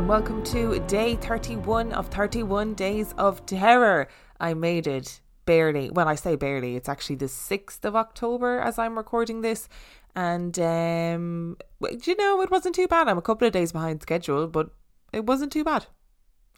and 0.00 0.08
welcome 0.08 0.42
to 0.42 0.80
day 0.86 1.14
31 1.16 1.92
of 1.92 2.08
31 2.08 2.72
Days 2.72 3.12
of 3.18 3.44
Terror. 3.44 4.08
I 4.40 4.54
made 4.54 4.86
it 4.86 5.20
barely. 5.44 5.90
When 5.90 6.08
I 6.08 6.14
say 6.14 6.36
barely, 6.36 6.74
it's 6.74 6.88
actually 6.88 7.16
the 7.16 7.26
6th 7.26 7.84
of 7.84 7.94
October 7.94 8.60
as 8.60 8.78
I'm 8.78 8.96
recording 8.96 9.42
this. 9.42 9.68
And, 10.16 10.58
um, 10.58 11.58
you 12.06 12.16
know, 12.16 12.40
it 12.40 12.50
wasn't 12.50 12.76
too 12.76 12.88
bad. 12.88 13.08
I'm 13.08 13.18
a 13.18 13.22
couple 13.22 13.46
of 13.46 13.52
days 13.52 13.72
behind 13.72 14.00
schedule, 14.00 14.46
but 14.46 14.70
it 15.12 15.26
wasn't 15.26 15.52
too 15.52 15.64
bad. 15.64 15.84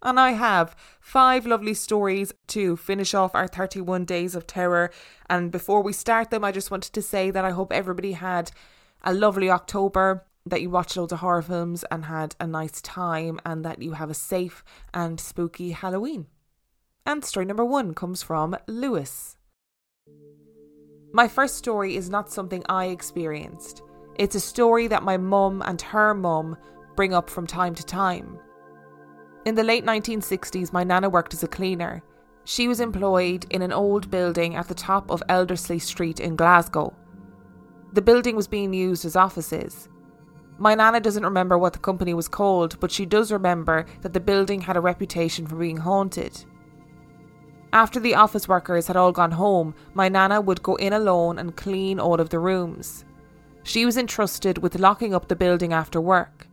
And 0.03 0.21
I 0.21 0.33
have 0.33 0.77
five 1.01 1.45
lovely 1.45 1.75
stories 1.75 2.33
to 2.47 2.77
finish 2.77 3.13
off 3.13 3.35
our 3.35 3.49
31 3.49 4.05
Days 4.05 4.37
of 4.37 4.47
Terror. 4.47 4.93
And 5.29 5.51
before 5.51 5.83
we 5.83 5.93
start 5.93 6.31
them, 6.31 6.45
I 6.45 6.53
just 6.53 6.71
wanted 6.71 6.93
to 6.93 7.03
say 7.03 7.33
that 7.33 7.45
I 7.45 7.51
hope 7.51 7.73
everybody 7.73 8.13
had 8.13 8.53
a 9.03 9.13
lovely 9.13 9.51
October 9.51 10.27
that 10.47 10.63
you 10.63 10.71
watched 10.71 10.97
loads 10.97 11.13
of 11.13 11.21
horror 11.21 11.43
films 11.43 11.85
and 11.91 12.05
had 12.05 12.35
a 12.41 12.47
nice 12.47 12.81
time, 12.81 13.41
and 13.45 13.65
that 13.65 13.83
you 13.83 13.93
have 13.93 14.11
a 14.11 14.15
safe 14.15 14.65
and 14.93 15.21
spooky 15.21 15.71
Halloween. 15.71 16.27
And 17.07 17.25
story 17.25 17.47
number 17.47 17.65
one 17.65 17.95
comes 17.95 18.23
from 18.23 18.57
Lewis. 18.67 19.37
My 21.13 21.29
first 21.29 21.57
story 21.57 21.97
is 21.97 22.09
not 22.09 22.33
something 22.33 22.63
I 22.69 22.87
experienced. 22.87 23.83
It's 24.17 24.35
a 24.35 24.41
story 24.41 24.87
that 24.89 25.03
my 25.03 25.17
mum 25.17 25.63
and 25.67 25.81
her 25.83 26.15
mum 26.15 26.57
bring 26.97 27.13
up 27.13 27.29
from 27.29 27.47
time 27.47 27.75
to 27.75 27.85
time. 27.85 28.39
In 29.45 29.55
the 29.55 29.65
late 29.65 29.85
1960s, 29.85 30.73
my 30.73 30.85
nana 30.85 31.09
worked 31.09 31.35
as 31.35 31.43
a 31.43 31.49
cleaner. 31.49 32.03
She 32.45 32.69
was 32.69 32.81
employed 32.81 33.47
in 33.51 33.63
an 33.63 33.73
old 33.73 34.11
building 34.11 34.55
at 34.57 34.69
the 34.69 34.75
top 34.75 35.11
of 35.11 35.23
Elderslie 35.29 35.81
Street 35.81 36.21
in 36.21 36.37
Glasgow. 36.37 36.95
The 37.93 38.03
building 38.03 38.37
was 38.37 38.49
being 38.49 38.73
used 38.73 39.05
as 39.05 39.17
offices. 39.17 39.89
My 40.59 40.75
nana 40.75 41.01
doesn't 41.01 41.25
remember 41.25 41.59
what 41.59 41.73
the 41.73 41.79
company 41.79 42.15
was 42.15 42.29
called, 42.29 42.79
but 42.79 42.91
she 42.93 43.07
does 43.07 43.33
remember 43.33 43.87
that 44.03 44.13
the 44.13 44.21
building 44.21 44.61
had 44.61 44.77
a 44.77 44.81
reputation 44.81 45.47
for 45.47 45.57
being 45.57 45.79
haunted. 45.79 46.45
After 47.73 47.99
the 47.99 48.15
office 48.15 48.47
workers 48.47 48.87
had 48.87 48.97
all 48.97 49.13
gone 49.13 49.33
home, 49.33 49.75
my 49.95 50.09
nana 50.09 50.41
would 50.41 50.63
go 50.63 50.75
in 50.77 50.93
alone 50.93 51.39
and 51.39 51.57
clean 51.57 51.99
all 51.99 52.21
of 52.21 52.29
the 52.29 52.39
rooms. 52.39 53.05
She 53.63 53.87
was 53.87 53.97
entrusted 53.97 54.59
with 54.59 54.79
locking 54.79 55.15
up 55.15 55.29
the 55.29 55.37
building 55.37 55.73
after 55.73 56.01
work. 56.01 56.49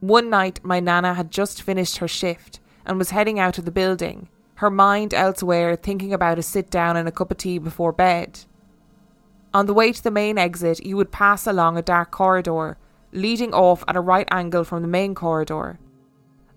One 0.00 0.30
night, 0.30 0.60
my 0.62 0.80
nana 0.80 1.14
had 1.14 1.30
just 1.30 1.62
finished 1.62 1.98
her 1.98 2.08
shift 2.08 2.60
and 2.86 2.98
was 2.98 3.10
heading 3.10 3.38
out 3.38 3.58
of 3.58 3.64
the 3.64 3.70
building, 3.70 4.28
her 4.54 4.70
mind 4.70 5.12
elsewhere, 5.12 5.76
thinking 5.76 6.12
about 6.12 6.38
a 6.38 6.42
sit 6.42 6.70
down 6.70 6.96
and 6.96 7.06
a 7.06 7.12
cup 7.12 7.30
of 7.30 7.36
tea 7.36 7.58
before 7.58 7.92
bed. 7.92 8.40
On 9.54 9.66
the 9.66 9.74
way 9.74 9.92
to 9.92 10.02
the 10.02 10.10
main 10.10 10.36
exit, 10.36 10.84
you 10.84 10.96
would 10.96 11.10
pass 11.10 11.46
along 11.46 11.76
a 11.76 11.82
dark 11.82 12.10
corridor 12.10 12.76
leading 13.12 13.54
off 13.54 13.82
at 13.88 13.96
a 13.96 14.00
right 14.00 14.28
angle 14.30 14.64
from 14.64 14.82
the 14.82 14.88
main 14.88 15.14
corridor. 15.14 15.78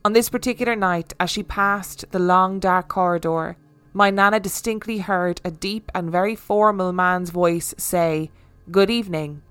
On 0.03 0.13
this 0.13 0.29
particular 0.29 0.75
night, 0.75 1.13
as 1.19 1.29
she 1.29 1.43
passed 1.43 2.05
the 2.11 2.19
long 2.19 2.59
dark 2.59 2.87
corridor, 2.87 3.55
my 3.93 4.09
Nana 4.09 4.39
distinctly 4.39 4.99
heard 4.99 5.41
a 5.45 5.51
deep 5.51 5.91
and 5.93 6.11
very 6.11 6.35
formal 6.35 6.91
man's 6.91 7.29
voice 7.29 7.73
say, 7.77 8.31
Good 8.69 8.89
evening. 8.89 9.41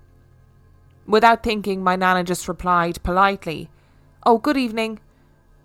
Without 1.07 1.43
thinking, 1.43 1.83
my 1.83 1.95
Nana 1.95 2.23
just 2.23 2.47
replied 2.47 3.01
politely, 3.03 3.69
Oh, 4.25 4.37
good 4.37 4.57
evening. 4.57 4.99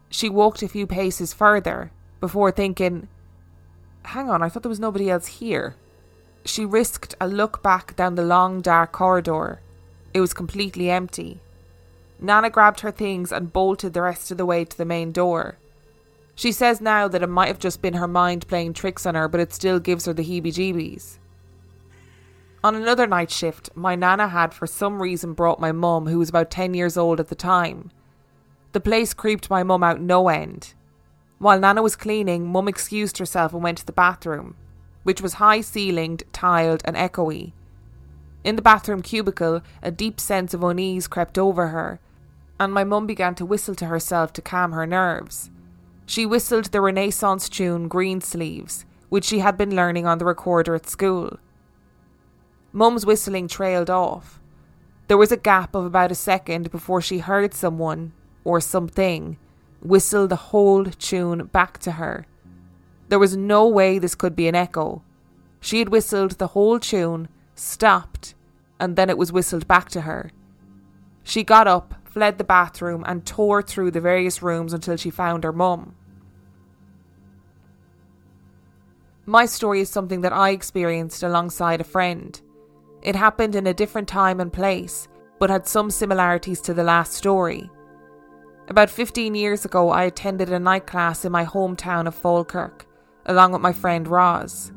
She 0.08 0.28
walked 0.28 0.62
a 0.62 0.68
few 0.68 0.86
paces 0.86 1.34
further 1.34 1.90
before 2.20 2.50
thinking, 2.50 3.08
Hang 4.04 4.30
on, 4.30 4.42
I 4.42 4.48
thought 4.48 4.62
there 4.62 4.70
was 4.70 4.80
nobody 4.80 5.10
else 5.10 5.26
here. 5.26 5.76
She 6.46 6.64
risked 6.64 7.14
a 7.20 7.28
look 7.28 7.62
back 7.62 7.94
down 7.96 8.14
the 8.14 8.24
long 8.24 8.62
dark 8.62 8.92
corridor 8.92 9.60
it 10.16 10.20
was 10.20 10.32
completely 10.32 10.88
empty. 10.88 11.42
Nana 12.18 12.48
grabbed 12.48 12.80
her 12.80 12.90
things 12.90 13.30
and 13.30 13.52
bolted 13.52 13.92
the 13.92 14.00
rest 14.00 14.30
of 14.30 14.38
the 14.38 14.46
way 14.46 14.64
to 14.64 14.78
the 14.78 14.86
main 14.86 15.12
door. 15.12 15.58
She 16.34 16.52
says 16.52 16.80
now 16.80 17.06
that 17.06 17.22
it 17.22 17.28
might 17.28 17.48
have 17.48 17.58
just 17.58 17.82
been 17.82 17.92
her 17.92 18.08
mind 18.08 18.48
playing 18.48 18.72
tricks 18.72 19.04
on 19.04 19.14
her, 19.14 19.28
but 19.28 19.40
it 19.40 19.52
still 19.52 19.78
gives 19.78 20.06
her 20.06 20.14
the 20.14 20.24
heebie 20.24 20.54
jeebies. 20.54 21.18
On 22.64 22.74
another 22.74 23.06
night 23.06 23.30
shift, 23.30 23.68
my 23.74 23.94
Nana 23.94 24.28
had 24.28 24.54
for 24.54 24.66
some 24.66 25.02
reason 25.02 25.34
brought 25.34 25.60
my 25.60 25.70
mum, 25.70 26.06
who 26.06 26.18
was 26.18 26.30
about 26.30 26.50
10 26.50 26.72
years 26.72 26.96
old 26.96 27.20
at 27.20 27.28
the 27.28 27.34
time. 27.34 27.90
The 28.72 28.80
place 28.80 29.12
creeped 29.12 29.50
my 29.50 29.62
mum 29.62 29.82
out 29.82 30.00
no 30.00 30.30
end. 30.30 30.72
While 31.38 31.60
Nana 31.60 31.82
was 31.82 31.94
cleaning, 31.94 32.50
mum 32.50 32.68
excused 32.68 33.18
herself 33.18 33.52
and 33.52 33.62
went 33.62 33.76
to 33.76 33.86
the 33.86 33.92
bathroom, 33.92 34.56
which 35.06 35.22
was 35.22 35.34
high 35.34 35.60
ceilinged, 35.60 36.24
tiled, 36.32 36.82
and 36.84 36.96
echoey. 36.96 37.52
In 38.42 38.56
the 38.56 38.62
bathroom 38.62 39.02
cubicle, 39.02 39.62
a 39.80 39.92
deep 39.92 40.18
sense 40.18 40.52
of 40.52 40.64
unease 40.64 41.06
crept 41.06 41.38
over 41.38 41.68
her, 41.68 42.00
and 42.58 42.74
my 42.74 42.82
mum 42.82 43.06
began 43.06 43.36
to 43.36 43.46
whistle 43.46 43.76
to 43.76 43.86
herself 43.86 44.32
to 44.32 44.42
calm 44.42 44.72
her 44.72 44.84
nerves. 44.84 45.48
She 46.06 46.26
whistled 46.26 46.66
the 46.66 46.80
Renaissance 46.80 47.48
tune 47.48 47.86
Greensleeves, 47.86 48.84
which 49.08 49.24
she 49.24 49.38
had 49.38 49.56
been 49.56 49.76
learning 49.76 50.06
on 50.06 50.18
the 50.18 50.24
recorder 50.24 50.74
at 50.74 50.88
school. 50.88 51.38
Mum's 52.72 53.06
whistling 53.06 53.46
trailed 53.46 53.88
off. 53.88 54.40
There 55.06 55.16
was 55.16 55.30
a 55.30 55.36
gap 55.36 55.76
of 55.76 55.84
about 55.84 56.10
a 56.10 56.16
second 56.16 56.72
before 56.72 57.00
she 57.00 57.18
heard 57.18 57.54
someone, 57.54 58.12
or 58.42 58.60
something, 58.60 59.38
whistle 59.80 60.26
the 60.26 60.50
whole 60.50 60.86
tune 60.86 61.46
back 61.46 61.78
to 61.78 61.92
her. 61.92 62.26
There 63.08 63.18
was 63.18 63.36
no 63.36 63.66
way 63.68 63.98
this 63.98 64.14
could 64.14 64.34
be 64.34 64.48
an 64.48 64.54
echo. 64.54 65.02
She 65.60 65.78
had 65.78 65.88
whistled 65.88 66.32
the 66.32 66.48
whole 66.48 66.78
tune, 66.78 67.28
stopped, 67.54 68.34
and 68.80 68.96
then 68.96 69.10
it 69.10 69.18
was 69.18 69.32
whistled 69.32 69.66
back 69.66 69.88
to 69.90 70.02
her. 70.02 70.30
She 71.22 71.44
got 71.44 71.66
up, 71.66 71.94
fled 72.04 72.38
the 72.38 72.44
bathroom, 72.44 73.04
and 73.06 73.26
tore 73.26 73.62
through 73.62 73.90
the 73.90 74.00
various 74.00 74.42
rooms 74.42 74.72
until 74.72 74.96
she 74.96 75.10
found 75.10 75.44
her 75.44 75.52
mum. 75.52 75.94
My 79.24 79.44
story 79.44 79.80
is 79.80 79.90
something 79.90 80.20
that 80.20 80.32
I 80.32 80.50
experienced 80.50 81.22
alongside 81.24 81.80
a 81.80 81.84
friend. 81.84 82.40
It 83.02 83.16
happened 83.16 83.56
in 83.56 83.66
a 83.66 83.74
different 83.74 84.06
time 84.06 84.38
and 84.38 84.52
place, 84.52 85.08
but 85.40 85.50
had 85.50 85.66
some 85.66 85.90
similarities 85.90 86.60
to 86.62 86.74
the 86.74 86.84
last 86.84 87.12
story. 87.12 87.68
About 88.68 88.88
15 88.88 89.34
years 89.34 89.64
ago, 89.64 89.90
I 89.90 90.04
attended 90.04 90.52
a 90.52 90.58
night 90.58 90.86
class 90.86 91.24
in 91.24 91.32
my 91.32 91.44
hometown 91.44 92.06
of 92.06 92.14
Falkirk, 92.14 92.85
along 93.26 93.52
with 93.52 93.60
my 93.60 93.72
friend 93.72 94.08
Roz. 94.08 94.72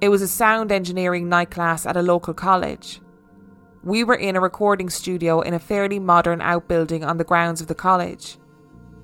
It 0.00 0.08
was 0.10 0.22
a 0.22 0.28
sound 0.28 0.70
engineering 0.70 1.28
night 1.28 1.50
class 1.50 1.86
at 1.86 1.96
a 1.96 2.02
local 2.02 2.34
college. 2.34 3.00
We 3.82 4.04
were 4.04 4.14
in 4.14 4.36
a 4.36 4.40
recording 4.40 4.90
studio 4.90 5.40
in 5.40 5.54
a 5.54 5.58
fairly 5.58 5.98
modern 5.98 6.40
outbuilding 6.40 7.04
on 7.04 7.16
the 7.16 7.24
grounds 7.24 7.60
of 7.60 7.66
the 7.66 7.74
college. 7.74 8.36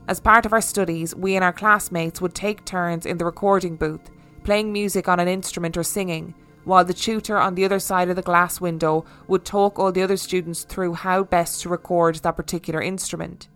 As 0.09 0.21
part 0.21 0.45
of 0.45 0.53
our 0.53 0.61
studies, 0.61 1.15
we 1.15 1.37
and 1.37 1.45
our 1.45 1.53
classmates 1.53 2.21
would 2.21 2.35
take 2.35 2.65
turns 2.65 3.07
in 3.07 3.19
the 3.19 3.25
recording 3.25 3.77
booth, 3.77 4.11
playing 4.45 4.73
music 4.73 5.09
on 5.09 5.21
an 5.21 5.29
instrument 5.29 5.77
or 5.77 5.85
singing, 5.85 6.35
while 6.65 6.85
the 6.85 6.95
tutor 6.95 7.39
on 7.39 7.55
the 7.55 7.65
other 7.65 7.79
side 7.79 8.09
of 8.09 8.17
the 8.17 8.23
glass 8.23 8.61
window 8.61 9.05
would 9.29 9.45
talk 9.45 9.79
all 9.79 9.93
the 9.93 10.03
other 10.03 10.17
students 10.17 10.65
through 10.65 10.95
how 10.95 11.23
best 11.23 11.63
to 11.63 11.69
record 11.69 12.17
that 12.17 12.37
particular 12.37 12.83
instrument. 12.83 13.49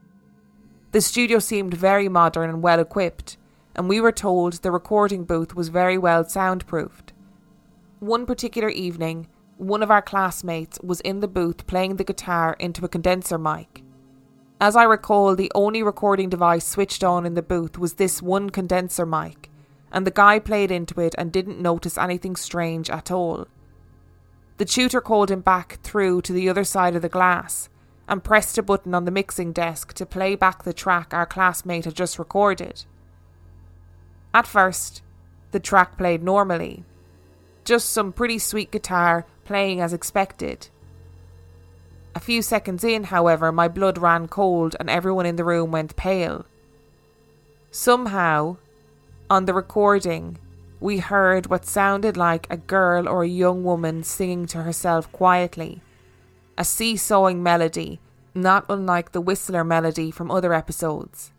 The 0.92 1.00
studio 1.00 1.38
seemed 1.38 1.74
very 1.74 2.08
modern 2.08 2.48
and 2.48 2.62
well 2.62 2.80
equipped, 2.80 3.36
and 3.76 3.88
we 3.88 4.00
were 4.00 4.12
told 4.12 4.54
the 4.54 4.72
recording 4.72 5.24
booth 5.24 5.54
was 5.54 5.68
very 5.68 5.96
well 5.96 6.24
soundproofed. 6.24 7.12
One 8.00 8.26
particular 8.26 8.70
evening, 8.70 9.28
one 9.58 9.82
of 9.82 9.90
our 9.90 10.02
classmates 10.02 10.80
was 10.82 11.00
in 11.02 11.20
the 11.20 11.28
booth 11.28 11.66
playing 11.66 11.96
the 11.96 12.04
guitar 12.04 12.56
into 12.58 12.84
a 12.84 12.88
condenser 12.88 13.38
mic. 13.38 13.82
As 14.60 14.74
I 14.74 14.84
recall, 14.84 15.36
the 15.36 15.52
only 15.54 15.82
recording 15.82 16.30
device 16.30 16.66
switched 16.66 17.04
on 17.04 17.26
in 17.26 17.34
the 17.34 17.42
booth 17.42 17.78
was 17.78 17.94
this 17.94 18.22
one 18.22 18.48
condenser 18.48 19.04
mic, 19.04 19.50
and 19.92 20.06
the 20.06 20.10
guy 20.10 20.38
played 20.38 20.70
into 20.70 20.98
it 21.00 21.14
and 21.18 21.30
didn't 21.30 21.60
notice 21.60 21.98
anything 21.98 22.36
strange 22.36 22.88
at 22.88 23.10
all. 23.10 23.46
The 24.56 24.64
tutor 24.64 25.02
called 25.02 25.30
him 25.30 25.42
back 25.42 25.80
through 25.82 26.22
to 26.22 26.32
the 26.32 26.48
other 26.48 26.64
side 26.64 26.96
of 26.96 27.02
the 27.02 27.10
glass 27.10 27.68
and 28.08 28.24
pressed 28.24 28.56
a 28.56 28.62
button 28.62 28.94
on 28.94 29.04
the 29.04 29.10
mixing 29.10 29.52
desk 29.52 29.92
to 29.94 30.06
play 30.06 30.34
back 30.34 30.62
the 30.62 30.72
track 30.72 31.12
our 31.12 31.26
classmate 31.26 31.84
had 31.84 31.94
just 31.94 32.18
recorded. 32.18 32.86
At 34.34 34.46
first, 34.46 35.02
the 35.52 35.60
track 35.60 35.96
played 35.96 36.22
normally, 36.22 36.84
just 37.64 37.90
some 37.90 38.12
pretty 38.12 38.38
sweet 38.38 38.70
guitar 38.70 39.26
playing 39.44 39.80
as 39.80 39.92
expected. 39.92 40.68
A 42.14 42.20
few 42.20 42.40
seconds 42.40 42.82
in, 42.82 43.04
however, 43.04 43.52
my 43.52 43.68
blood 43.68 43.98
ran 43.98 44.28
cold 44.28 44.74
and 44.80 44.88
everyone 44.88 45.26
in 45.26 45.36
the 45.36 45.44
room 45.44 45.70
went 45.70 45.96
pale. 45.96 46.46
Somehow, 47.70 48.56
on 49.28 49.44
the 49.44 49.52
recording, 49.52 50.38
we 50.80 50.98
heard 50.98 51.48
what 51.48 51.64
sounded 51.64 52.16
like 52.16 52.46
a 52.48 52.56
girl 52.56 53.08
or 53.08 53.22
a 53.22 53.28
young 53.28 53.64
woman 53.64 54.02
singing 54.02 54.46
to 54.46 54.62
herself 54.62 55.10
quietly. 55.12 55.82
A 56.56 56.64
seesawing 56.64 57.42
melody, 57.42 58.00
not 58.34 58.64
unlike 58.68 59.12
the 59.12 59.20
Whistler 59.20 59.64
melody 59.64 60.10
from 60.10 60.30
other 60.30 60.54
episodes. 60.54 61.32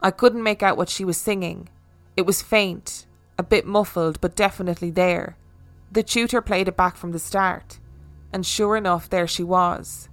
I 0.00 0.10
couldn't 0.10 0.42
make 0.42 0.62
out 0.62 0.76
what 0.76 0.88
she 0.88 1.04
was 1.04 1.16
singing. 1.16 1.68
It 2.16 2.26
was 2.26 2.42
faint, 2.42 3.06
a 3.38 3.42
bit 3.42 3.66
muffled, 3.66 4.20
but 4.20 4.36
definitely 4.36 4.90
there. 4.90 5.36
The 5.90 6.02
tutor 6.02 6.40
played 6.40 6.68
it 6.68 6.76
back 6.76 6.96
from 6.96 7.12
the 7.12 7.18
start, 7.18 7.78
and 8.32 8.44
sure 8.44 8.76
enough, 8.76 9.08
there 9.08 9.26
she 9.26 9.42
was. 9.42 10.08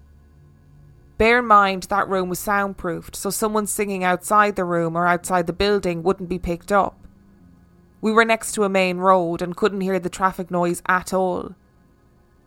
Bear 1.18 1.40
in 1.40 1.46
mind 1.46 1.84
that 1.84 2.08
room 2.08 2.30
was 2.30 2.40
soundproofed, 2.40 3.16
so 3.16 3.30
someone 3.30 3.68
singing 3.68 4.04
outside 4.04 4.56
the 4.56 4.64
room 4.64 4.96
or 4.96 5.06
outside 5.06 5.48
the 5.48 5.54
building 5.54 6.02
wouldn't 6.02 6.30
be 6.30 6.40
picked 6.40 6.72
up. 6.72 6.98
We 8.00 8.14
were 8.14 8.24
next 8.24 8.54
to 8.54 8.64
a 8.64 8.70
main 8.70 9.00
road 9.00 9.42
and 9.42 9.56
couldn't 9.56 9.82
hear 9.82 10.00
the 10.00 10.10
traffic 10.10 10.50
noise 10.50 10.82
at 10.88 11.14
all. 11.14 11.56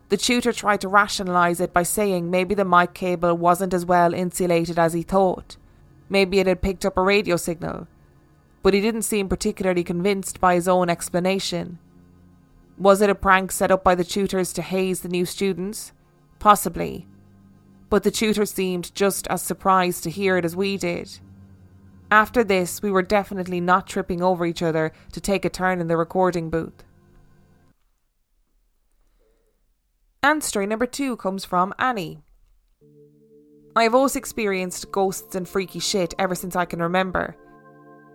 The 0.09 0.17
tutor 0.17 0.51
tried 0.51 0.81
to 0.81 0.87
rationalise 0.87 1.59
it 1.59 1.71
by 1.71 1.83
saying 1.83 2.31
maybe 2.31 2.55
the 2.55 2.65
mic 2.65 2.95
cable 2.95 3.35
wasn't 3.35 3.73
as 3.73 3.85
well 3.85 4.13
insulated 4.13 4.79
as 4.79 4.93
he 4.93 5.03
thought. 5.03 5.57
Maybe 6.09 6.39
it 6.39 6.47
had 6.47 6.61
picked 6.61 6.85
up 6.85 6.97
a 6.97 7.01
radio 7.01 7.35
signal. 7.35 7.87
But 8.63 8.73
he 8.73 8.81
didn't 8.81 9.03
seem 9.03 9.29
particularly 9.29 9.83
convinced 9.83 10.39
by 10.41 10.55
his 10.55 10.67
own 10.67 10.89
explanation. 10.89 11.77
Was 12.77 13.01
it 13.01 13.09
a 13.09 13.15
prank 13.15 13.51
set 13.51 13.69
up 13.69 13.83
by 13.83 13.93
the 13.93 14.03
tutors 14.03 14.51
to 14.53 14.61
haze 14.63 15.01
the 15.01 15.09
new 15.09 15.25
students? 15.25 15.91
Possibly. 16.39 17.05
But 17.89 18.01
the 18.01 18.09
tutor 18.09 18.45
seemed 18.45 18.95
just 18.95 19.27
as 19.27 19.43
surprised 19.43 20.03
to 20.03 20.09
hear 20.09 20.37
it 20.37 20.45
as 20.45 20.55
we 20.55 20.77
did. 20.77 21.19
After 22.09 22.43
this, 22.43 22.81
we 22.81 22.89
were 22.89 23.01
definitely 23.01 23.59
not 23.59 23.85
tripping 23.87 24.21
over 24.21 24.45
each 24.45 24.61
other 24.61 24.91
to 25.11 25.21
take 25.21 25.45
a 25.45 25.49
turn 25.49 25.79
in 25.79 25.87
the 25.87 25.97
recording 25.97 26.49
booth. 26.49 26.83
And 30.21 30.43
story 30.43 30.67
number 30.67 30.85
two 30.85 31.17
comes 31.17 31.43
from 31.43 31.73
Annie. 31.77 32.23
I 33.75 33.83
have 33.83 33.95
always 33.95 34.15
experienced 34.15 34.91
ghosts 34.91 35.35
and 35.35 35.47
freaky 35.47 35.79
shit 35.79 36.13
ever 36.17 36.35
since 36.35 36.55
I 36.55 36.65
can 36.65 36.81
remember. 36.81 37.35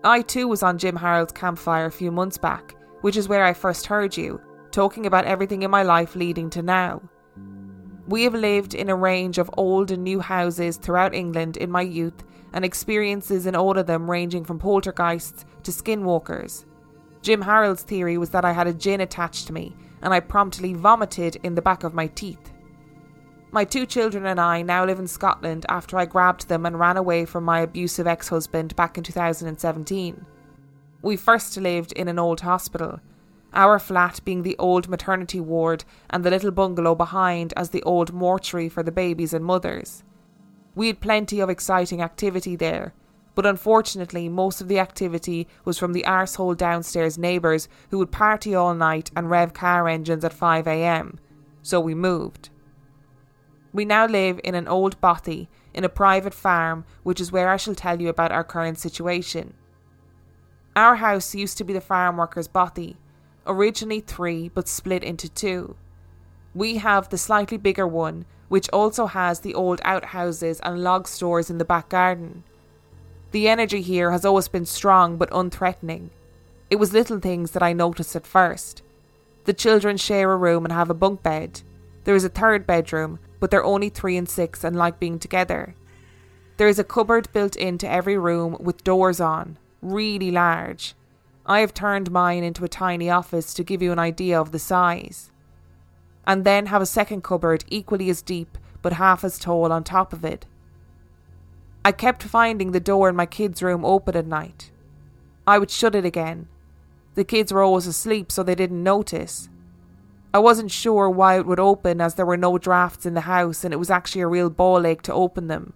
I 0.05 0.23
too 0.23 0.47
was 0.47 0.63
on 0.63 0.79
Jim 0.79 0.95
Harold's 0.95 1.33
campfire 1.33 1.87
a 1.87 1.91
few 1.91 2.13
months 2.13 2.39
back, 2.39 2.77
which 3.01 3.17
is 3.17 3.29
where 3.29 3.45
I 3.45 3.53
first 3.53 3.87
heard 3.87 4.17
you, 4.17 4.41
talking 4.71 5.07
about 5.07 5.25
everything 5.25 5.63
in 5.63 5.71
my 5.71 5.83
life 5.83 6.15
leading 6.15 6.51
to 6.51 6.63
now. 6.63 7.03
We 8.07 8.23
have 8.23 8.35
lived 8.35 8.75
in 8.75 8.89
a 8.89 8.97
range 8.97 9.39
of 9.39 9.51
old 9.57 9.91
and 9.91 10.05
new 10.05 10.21
houses 10.21 10.77
throughout 10.77 11.15
England 11.15 11.57
in 11.57 11.71
my 11.71 11.83
youth, 11.83 12.25
and 12.53 12.65
experiences 12.65 13.47
in 13.47 13.57
all 13.57 13.77
of 13.77 13.87
them 13.87 14.11
ranging 14.11 14.45
from 14.45 14.59
poltergeists 14.59 15.45
to 15.65 15.71
skinwalkers. 15.71 16.65
Jim 17.21 17.43
Harold's 17.43 17.83
theory 17.83 18.17
was 18.17 18.31
that 18.31 18.45
I 18.45 18.53
had 18.53 18.67
a 18.67 18.73
jinn 18.73 19.01
attached 19.01 19.49
to 19.49 19.53
me, 19.53 19.77
and 20.01 20.15
I 20.15 20.21
promptly 20.21 20.75
vomited 20.75 21.37
in 21.43 21.57
the 21.57 21.63
back 21.63 21.83
of 21.83 21.93
my 21.93 22.07
teeth. 22.07 22.53
My 23.51 23.65
two 23.65 23.87
children 23.87 24.27
and 24.27 24.39
I 24.39 24.61
now 24.61 24.85
live 24.85 24.99
in 24.99 25.07
Scotland 25.07 25.65
after 25.71 25.97
I 25.97 26.05
grabbed 26.05 26.49
them 26.49 26.67
and 26.67 26.79
ran 26.79 26.99
away 26.99 27.25
from 27.25 27.45
my 27.45 27.61
abusive 27.61 28.07
ex 28.07 28.29
husband 28.29 28.77
back 28.77 28.99
in 28.99 29.05
2017. 29.05 30.27
We 31.01 31.17
first 31.17 31.57
lived 31.57 31.93
in 31.93 32.09
an 32.09 32.19
old 32.19 32.43
hospital, 32.43 33.01
our 33.55 33.79
flat 33.79 34.21
being 34.27 34.43
the 34.43 34.57
old 34.59 34.91
maternity 34.91 35.41
ward 35.41 35.87
and 36.11 36.23
the 36.23 36.31
little 36.31 36.51
bungalow 36.51 36.95
behind 36.95 37.55
as 37.57 37.71
the 37.71 37.83
old 37.85 38.13
mortuary 38.13 38.69
for 38.69 38.83
the 38.83 38.93
babies 38.93 39.33
and 39.33 39.47
mothers. 39.47 40.05
We 40.75 40.89
had 40.89 41.01
plenty 41.01 41.41
of 41.41 41.49
exciting 41.49 42.03
activity 42.03 42.55
there, 42.55 42.93
but 43.35 43.47
unfortunately, 43.47 44.29
most 44.29 44.61
of 44.61 44.69
the 44.69 44.79
activity 44.79 45.49
was 45.65 45.79
from 45.79 45.95
the 45.95 46.05
arsehole 46.07 46.55
downstairs 46.55 47.17
neighbours 47.17 47.67
who 47.91 47.97
would 47.97 48.13
party 48.13 48.55
all 48.55 48.75
night 48.75 49.11
and 49.17 49.31
rev 49.31 49.55
car 49.55 49.89
engines 49.89 50.23
at 50.23 50.39
5am, 50.39 51.17
so 51.63 51.81
we 51.81 51.95
moved. 51.95 52.51
We 53.73 53.85
now 53.85 54.07
live 54.07 54.41
in 54.43 54.55
an 54.55 54.69
old 54.69 55.01
bothy 55.01 55.49
in 55.75 55.85
a 55.85 55.89
private 55.89 56.35
farm, 56.35 56.85
which 57.03 57.21
is 57.21 57.31
where 57.31 57.51
I 57.51 57.57
shall 57.57 57.75
tell 57.75 58.01
you 58.01 58.09
about 58.09 58.33
our 58.33 58.45
current 58.45 58.79
situation. 58.79 59.55
Our 60.75 60.97
house 60.97 61.35
used 61.35 61.59
to 61.59 61.65
be 61.65 61.73
the 61.73 61.81
farm 61.81 62.17
workers' 62.17 62.49
bothy, 62.49 62.97
originally 63.47 64.01
three 64.01 64.49
but 64.49 64.69
split 64.69 65.03
into 65.03 65.29
two. 65.29 65.77
We 66.55 66.77
have 66.77 67.09
the 67.09 67.19
slightly 67.19 67.59
bigger 67.59 67.87
one, 67.87 68.25
which 68.49 68.71
also 68.71 69.07
has 69.07 69.41
the 69.41 69.55
old 69.55 69.81
outhouses 69.85 70.61
and 70.61 70.83
log 70.83 71.07
stores 71.07 71.51
in 71.51 71.59
the 71.59 71.65
back 71.65 71.91
garden. 71.91 72.45
The 73.33 73.49
energy 73.49 73.83
here 73.83 74.11
has 74.11 74.25
always 74.25 74.49
been 74.49 74.65
strong 74.65 75.19
but 75.19 75.31
unthreatening. 75.31 76.09
It 76.71 76.77
was 76.77 76.93
little 76.95 77.19
things 77.19 77.51
that 77.51 77.63
I 77.63 77.73
noticed 77.75 78.17
at 78.17 78.27
first. 78.27 78.83
The 79.45 79.53
children 79.53 79.97
share 79.97 80.33
a 80.33 80.37
room 80.37 80.65
and 80.65 80.73
have 80.73 80.91
a 80.91 80.95
bunk 80.95 81.23
bed. 81.23 81.63
There 82.05 82.15
is 82.15 82.25
a 82.25 82.31
third 82.31 82.67
bedroom, 82.67 83.19
but 83.41 83.51
they're 83.51 83.65
only 83.65 83.89
three 83.89 84.17
and 84.17 84.29
six 84.29 84.65
and 84.65 84.77
like 84.77 84.99
being 84.99 85.19
together. 85.19 85.75
There 86.57 86.69
is 86.69 86.79
a 86.79 86.85
cupboard 86.85 87.33
built 87.33 87.57
into 87.57 87.89
every 87.89 88.19
room 88.19 88.57
with 88.59 88.85
doors 88.85 89.21
on, 89.21 89.59
really 89.81 90.31
large. 90.31 90.95
I 91.47 91.61
have 91.61 91.73
turned 91.73 92.11
mine 92.11 92.45
into 92.45 92.65
a 92.65 92.69
tiny 92.69 93.09
office 93.09 93.55
to 93.55 93.65
give 93.65 93.81
you 93.81 93.93
an 93.93 93.99
idea 93.99 94.41
of 94.41 94.53
the 94.53 94.59
size. 94.59 95.31
And 96.27 96.45
then 96.45 96.67
have 96.67 96.83
a 96.83 96.87
second 96.87 97.25
cupboard 97.25 97.65
equally 97.69 98.11
as 98.11 98.23
deep 98.23 98.59
but 98.83 98.95
half 98.95 99.25
as 99.25 99.39
tall 99.39 99.73
on 99.73 99.85
top 99.85 100.13
of 100.13 100.25
it. 100.25 100.47
I 101.85 101.93
kept 101.93 102.23
finding 102.23 102.73
the 102.73 102.81
door 102.81 103.09
in 103.09 103.17
my 103.17 103.27
kids' 103.27 103.63
room 103.63 103.85
open 103.85 104.17
at 104.17 104.27
night. 104.27 104.71
I 105.47 105.59
would 105.59 105.71
shut 105.71 105.95
it 105.95 106.05
again. 106.05 106.49
The 107.15 107.25
kids 107.25 107.53
were 107.53 107.63
always 107.63 107.87
asleep, 107.87 108.31
so 108.31 108.43
they 108.43 108.55
didn't 108.55 108.83
notice. 108.83 109.49
I 110.33 110.39
wasn't 110.39 110.71
sure 110.71 111.09
why 111.09 111.39
it 111.39 111.47
would 111.47 111.61
open 111.61 112.01
as 112.01 112.15
there 112.15 112.27
were 112.27 112.37
no 112.37 112.59
drafts 112.59 113.07
in 113.07 113.15
the 113.15 113.23
house 113.23 113.65
and 113.65 113.73
it 113.73 113.79
was 113.79 113.91
actually 113.91 114.21
a 114.21 114.27
real 114.27 114.51
ball 114.51 114.87
ache 114.87 115.03
to 115.03 115.15
open 115.15 115.49
them. 115.49 115.73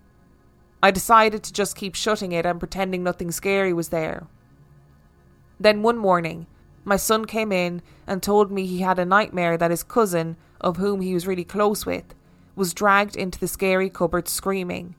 I 0.83 0.91
decided 0.91 1.43
to 1.45 1.53
just 1.53 1.77
keep 1.77 1.95
shutting 1.95 2.33
it 2.33 2.45
and 2.45 2.59
pretending 2.59 3.03
nothing 3.03 3.31
scary 3.31 3.73
was 3.73 3.89
there. 3.89 4.27
Then 5.59 5.83
one 5.83 5.97
morning, 5.97 6.47
my 6.85 6.97
son 6.97 7.25
came 7.25 7.53
in 7.53 7.83
and 8.07 8.23
told 8.23 8.51
me 8.51 8.67
he 8.67 8.81
had 8.81 8.99
a 8.99 9.05
nightmare 9.05 9.57
that 9.57 9.71
his 9.71 9.85
cousin, 9.85 10.37
of 10.61 10.77
whom 10.77 11.01
he 11.01 11.15
was 11.15 11.27
really 11.27 11.45
close 11.45 11.87
with, 11.87 12.15
was 12.57 12.75
dragged 12.75 13.17
into 13.17 13.39
the 13.39 13.49
scary 13.49 13.89
cupboard 13.89 14.29
screaming. 14.29 14.97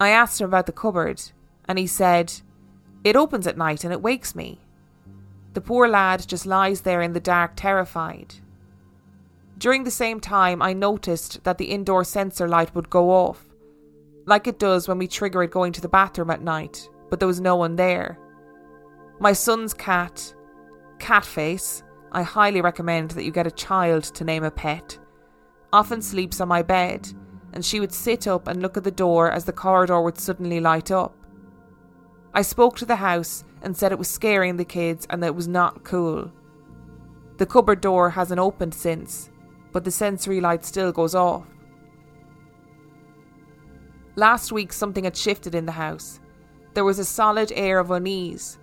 I 0.00 0.08
asked 0.08 0.40
him 0.40 0.46
about 0.46 0.66
the 0.66 0.72
cupboard, 0.72 1.20
and 1.66 1.78
he 1.78 1.86
said, 1.86 2.32
It 3.04 3.14
opens 3.14 3.46
at 3.46 3.58
night 3.58 3.84
and 3.84 3.92
it 3.92 4.02
wakes 4.02 4.34
me. 4.34 4.60
The 5.52 5.60
poor 5.60 5.86
lad 5.86 6.26
just 6.26 6.46
lies 6.46 6.80
there 6.80 7.02
in 7.02 7.12
the 7.12 7.20
dark, 7.20 7.52
terrified. 7.56 8.36
During 9.58 9.82
the 9.82 9.90
same 9.90 10.20
time, 10.20 10.62
I 10.62 10.72
noticed 10.72 11.42
that 11.42 11.58
the 11.58 11.66
indoor 11.66 12.04
sensor 12.04 12.48
light 12.48 12.74
would 12.74 12.88
go 12.88 13.10
off, 13.10 13.44
like 14.24 14.46
it 14.46 14.60
does 14.60 14.86
when 14.86 14.98
we 14.98 15.08
trigger 15.08 15.42
it 15.42 15.50
going 15.50 15.72
to 15.72 15.80
the 15.80 15.88
bathroom 15.88 16.30
at 16.30 16.42
night, 16.42 16.88
but 17.10 17.18
there 17.18 17.26
was 17.26 17.40
no 17.40 17.56
one 17.56 17.74
there. 17.74 18.18
My 19.18 19.32
son's 19.32 19.74
cat, 19.74 20.32
Catface, 20.98 21.82
I 22.12 22.22
highly 22.22 22.60
recommend 22.60 23.10
that 23.12 23.24
you 23.24 23.32
get 23.32 23.48
a 23.48 23.50
child 23.50 24.04
to 24.04 24.24
name 24.24 24.44
a 24.44 24.50
pet, 24.50 24.96
often 25.72 26.02
sleeps 26.02 26.40
on 26.40 26.48
my 26.48 26.62
bed 26.62 27.08
and 27.52 27.64
she 27.64 27.80
would 27.80 27.92
sit 27.92 28.26
up 28.26 28.46
and 28.46 28.62
look 28.62 28.76
at 28.76 28.84
the 28.84 28.90
door 28.90 29.30
as 29.30 29.44
the 29.44 29.52
corridor 29.52 30.00
would 30.00 30.18
suddenly 30.18 30.60
light 30.60 30.90
up. 30.90 31.16
I 32.34 32.42
spoke 32.42 32.76
to 32.76 32.86
the 32.86 32.96
house 32.96 33.44
and 33.62 33.76
said 33.76 33.90
it 33.90 33.98
was 33.98 34.08
scaring 34.08 34.56
the 34.56 34.64
kids 34.64 35.06
and 35.10 35.22
that 35.22 35.28
it 35.28 35.34
was 35.34 35.48
not 35.48 35.82
cool. 35.82 36.30
The 37.38 37.46
cupboard 37.46 37.80
door 37.80 38.10
hasn't 38.10 38.38
opened 38.38 38.74
since, 38.74 39.30
but 39.78 39.84
the 39.84 39.90
sensory 39.92 40.40
light 40.40 40.64
still 40.64 40.90
goes 40.90 41.14
off. 41.14 41.46
Last 44.16 44.50
week, 44.50 44.72
something 44.72 45.04
had 45.04 45.16
shifted 45.16 45.54
in 45.54 45.66
the 45.66 45.70
house. 45.86 46.18
There 46.74 46.82
was 46.84 46.98
a 46.98 47.04
solid 47.04 47.52
air 47.54 47.78
of 47.78 47.92
unease. 47.92 48.58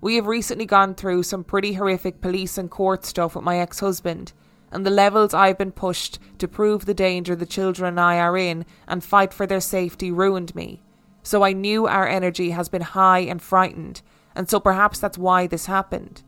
We 0.00 0.16
have 0.16 0.26
recently 0.26 0.66
gone 0.66 0.96
through 0.96 1.22
some 1.22 1.44
pretty 1.44 1.74
horrific 1.74 2.20
police 2.20 2.58
and 2.58 2.68
court 2.68 3.04
stuff 3.04 3.36
with 3.36 3.44
my 3.44 3.60
ex 3.60 3.78
husband, 3.78 4.32
and 4.72 4.84
the 4.84 4.90
levels 4.90 5.32
I've 5.32 5.58
been 5.58 5.70
pushed 5.70 6.18
to 6.38 6.48
prove 6.48 6.86
the 6.86 6.92
danger 6.92 7.36
the 7.36 7.46
children 7.46 7.90
and 7.90 8.00
I 8.00 8.18
are 8.18 8.36
in 8.36 8.66
and 8.88 9.04
fight 9.04 9.32
for 9.32 9.46
their 9.46 9.60
safety 9.60 10.10
ruined 10.10 10.56
me. 10.56 10.82
So 11.22 11.44
I 11.44 11.52
knew 11.52 11.86
our 11.86 12.08
energy 12.08 12.50
has 12.50 12.68
been 12.68 12.82
high 12.82 13.20
and 13.20 13.40
frightened, 13.40 14.02
and 14.34 14.50
so 14.50 14.58
perhaps 14.58 14.98
that's 14.98 15.16
why 15.16 15.46
this 15.46 15.66
happened. 15.66 16.24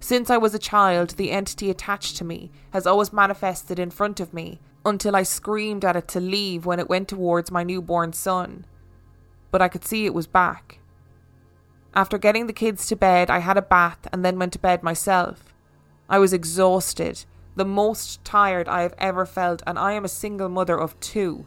Since 0.00 0.30
I 0.30 0.36
was 0.36 0.54
a 0.54 0.58
child, 0.58 1.10
the 1.10 1.30
entity 1.30 1.70
attached 1.70 2.16
to 2.16 2.24
me 2.24 2.50
has 2.70 2.86
always 2.86 3.12
manifested 3.12 3.78
in 3.78 3.90
front 3.90 4.20
of 4.20 4.34
me 4.34 4.60
until 4.84 5.16
I 5.16 5.22
screamed 5.22 5.84
at 5.84 5.96
it 5.96 6.08
to 6.08 6.20
leave 6.20 6.64
when 6.64 6.78
it 6.78 6.88
went 6.88 7.08
towards 7.08 7.50
my 7.50 7.64
newborn 7.64 8.12
son. 8.12 8.64
But 9.50 9.62
I 9.62 9.68
could 9.68 9.84
see 9.84 10.06
it 10.06 10.14
was 10.14 10.26
back. 10.26 10.78
After 11.94 12.18
getting 12.18 12.46
the 12.46 12.52
kids 12.52 12.86
to 12.86 12.96
bed, 12.96 13.30
I 13.30 13.38
had 13.38 13.56
a 13.56 13.62
bath 13.62 14.06
and 14.12 14.24
then 14.24 14.38
went 14.38 14.52
to 14.52 14.58
bed 14.58 14.82
myself. 14.82 15.54
I 16.08 16.18
was 16.18 16.32
exhausted 16.32 17.24
the 17.56 17.64
most 17.64 18.22
tired 18.22 18.68
I 18.68 18.82
have 18.82 18.94
ever 18.98 19.24
felt, 19.24 19.62
and 19.66 19.78
I 19.78 19.92
am 19.92 20.04
a 20.04 20.08
single 20.08 20.50
mother 20.50 20.78
of 20.78 20.98
two. 21.00 21.46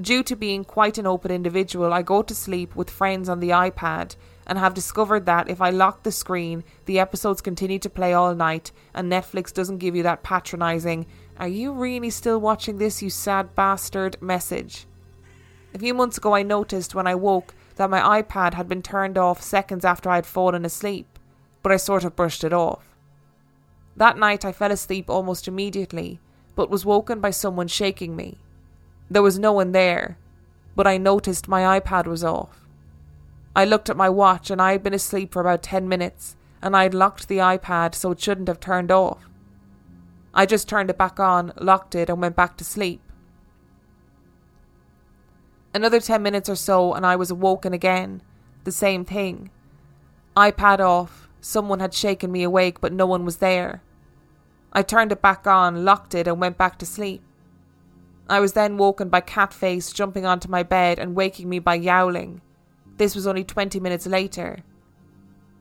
Due 0.00 0.22
to 0.22 0.36
being 0.36 0.64
quite 0.64 0.98
an 0.98 1.06
open 1.06 1.32
individual, 1.32 1.92
I 1.92 2.02
go 2.02 2.22
to 2.22 2.34
sleep 2.34 2.76
with 2.76 2.88
friends 2.88 3.28
on 3.28 3.40
the 3.40 3.50
iPad 3.50 4.14
and 4.46 4.58
have 4.58 4.74
discovered 4.74 5.26
that 5.26 5.48
if 5.48 5.60
I 5.60 5.70
lock 5.70 6.02
the 6.02 6.12
screen, 6.12 6.64
the 6.86 6.98
episodes 6.98 7.40
continue 7.40 7.78
to 7.78 7.90
play 7.90 8.12
all 8.12 8.34
night, 8.34 8.72
and 8.94 9.10
Netflix 9.10 9.52
doesn't 9.52 9.78
give 9.78 9.94
you 9.94 10.02
that 10.02 10.22
patronising, 10.22 11.06
Are 11.38 11.48
you 11.48 11.72
really 11.72 12.10
still 12.10 12.40
watching 12.40 12.78
this, 12.78 13.02
you 13.02 13.10
sad 13.10 13.54
bastard? 13.54 14.20
message. 14.20 14.86
A 15.72 15.78
few 15.78 15.94
months 15.94 16.18
ago, 16.18 16.34
I 16.34 16.42
noticed 16.42 16.94
when 16.94 17.06
I 17.06 17.14
woke 17.14 17.54
that 17.76 17.88
my 17.88 18.20
iPad 18.20 18.54
had 18.54 18.68
been 18.68 18.82
turned 18.82 19.16
off 19.16 19.40
seconds 19.40 19.84
after 19.84 20.10
I 20.10 20.16
had 20.16 20.26
fallen 20.26 20.64
asleep, 20.64 21.18
but 21.62 21.72
I 21.72 21.76
sort 21.76 22.04
of 22.04 22.16
brushed 22.16 22.44
it 22.44 22.52
off. 22.52 22.84
That 23.96 24.18
night 24.18 24.44
I 24.44 24.52
fell 24.52 24.72
asleep 24.72 25.08
almost 25.08 25.48
immediately, 25.48 26.20
but 26.54 26.70
was 26.70 26.84
woken 26.84 27.20
by 27.20 27.30
someone 27.30 27.68
shaking 27.68 28.16
me. 28.16 28.38
There 29.10 29.22
was 29.22 29.38
no 29.38 29.52
one 29.52 29.72
there, 29.72 30.18
but 30.76 30.86
I 30.86 30.98
noticed 30.98 31.48
my 31.48 31.80
iPad 31.80 32.06
was 32.06 32.22
off. 32.24 32.59
I 33.54 33.64
looked 33.64 33.90
at 33.90 33.96
my 33.96 34.08
watch 34.08 34.50
and 34.50 34.62
I 34.62 34.72
had 34.72 34.82
been 34.82 34.94
asleep 34.94 35.32
for 35.32 35.40
about 35.40 35.62
10 35.62 35.88
minutes 35.88 36.36
and 36.62 36.76
I 36.76 36.84
had 36.84 36.94
locked 36.94 37.28
the 37.28 37.38
iPad 37.38 37.94
so 37.94 38.12
it 38.12 38.20
shouldn't 38.20 38.48
have 38.48 38.60
turned 38.60 38.90
off. 38.90 39.28
I 40.32 40.46
just 40.46 40.68
turned 40.68 40.90
it 40.90 40.98
back 40.98 41.18
on, 41.18 41.52
locked 41.58 41.94
it, 41.94 42.08
and 42.08 42.20
went 42.20 42.36
back 42.36 42.56
to 42.58 42.64
sleep. 42.64 43.00
Another 45.74 46.00
10 46.00 46.22
minutes 46.22 46.48
or 46.48 46.54
so, 46.54 46.94
and 46.94 47.04
I 47.04 47.16
was 47.16 47.30
awoken 47.30 47.72
again. 47.72 48.22
The 48.64 48.72
same 48.72 49.04
thing. 49.04 49.50
iPad 50.36 50.78
off, 50.78 51.28
someone 51.40 51.80
had 51.80 51.94
shaken 51.94 52.30
me 52.30 52.42
awake, 52.42 52.80
but 52.80 52.92
no 52.92 53.06
one 53.06 53.24
was 53.24 53.38
there. 53.38 53.82
I 54.72 54.82
turned 54.82 55.10
it 55.10 55.22
back 55.22 55.46
on, 55.46 55.84
locked 55.84 56.14
it, 56.14 56.28
and 56.28 56.40
went 56.40 56.56
back 56.56 56.78
to 56.78 56.86
sleep. 56.86 57.22
I 58.28 58.38
was 58.38 58.52
then 58.52 58.76
woken 58.76 59.08
by 59.08 59.20
Catface 59.20 59.92
jumping 59.92 60.24
onto 60.24 60.48
my 60.48 60.62
bed 60.62 61.00
and 61.00 61.16
waking 61.16 61.48
me 61.48 61.58
by 61.58 61.74
yowling. 61.74 62.40
This 63.00 63.14
was 63.14 63.26
only 63.26 63.44
20 63.44 63.80
minutes 63.80 64.06
later. 64.06 64.58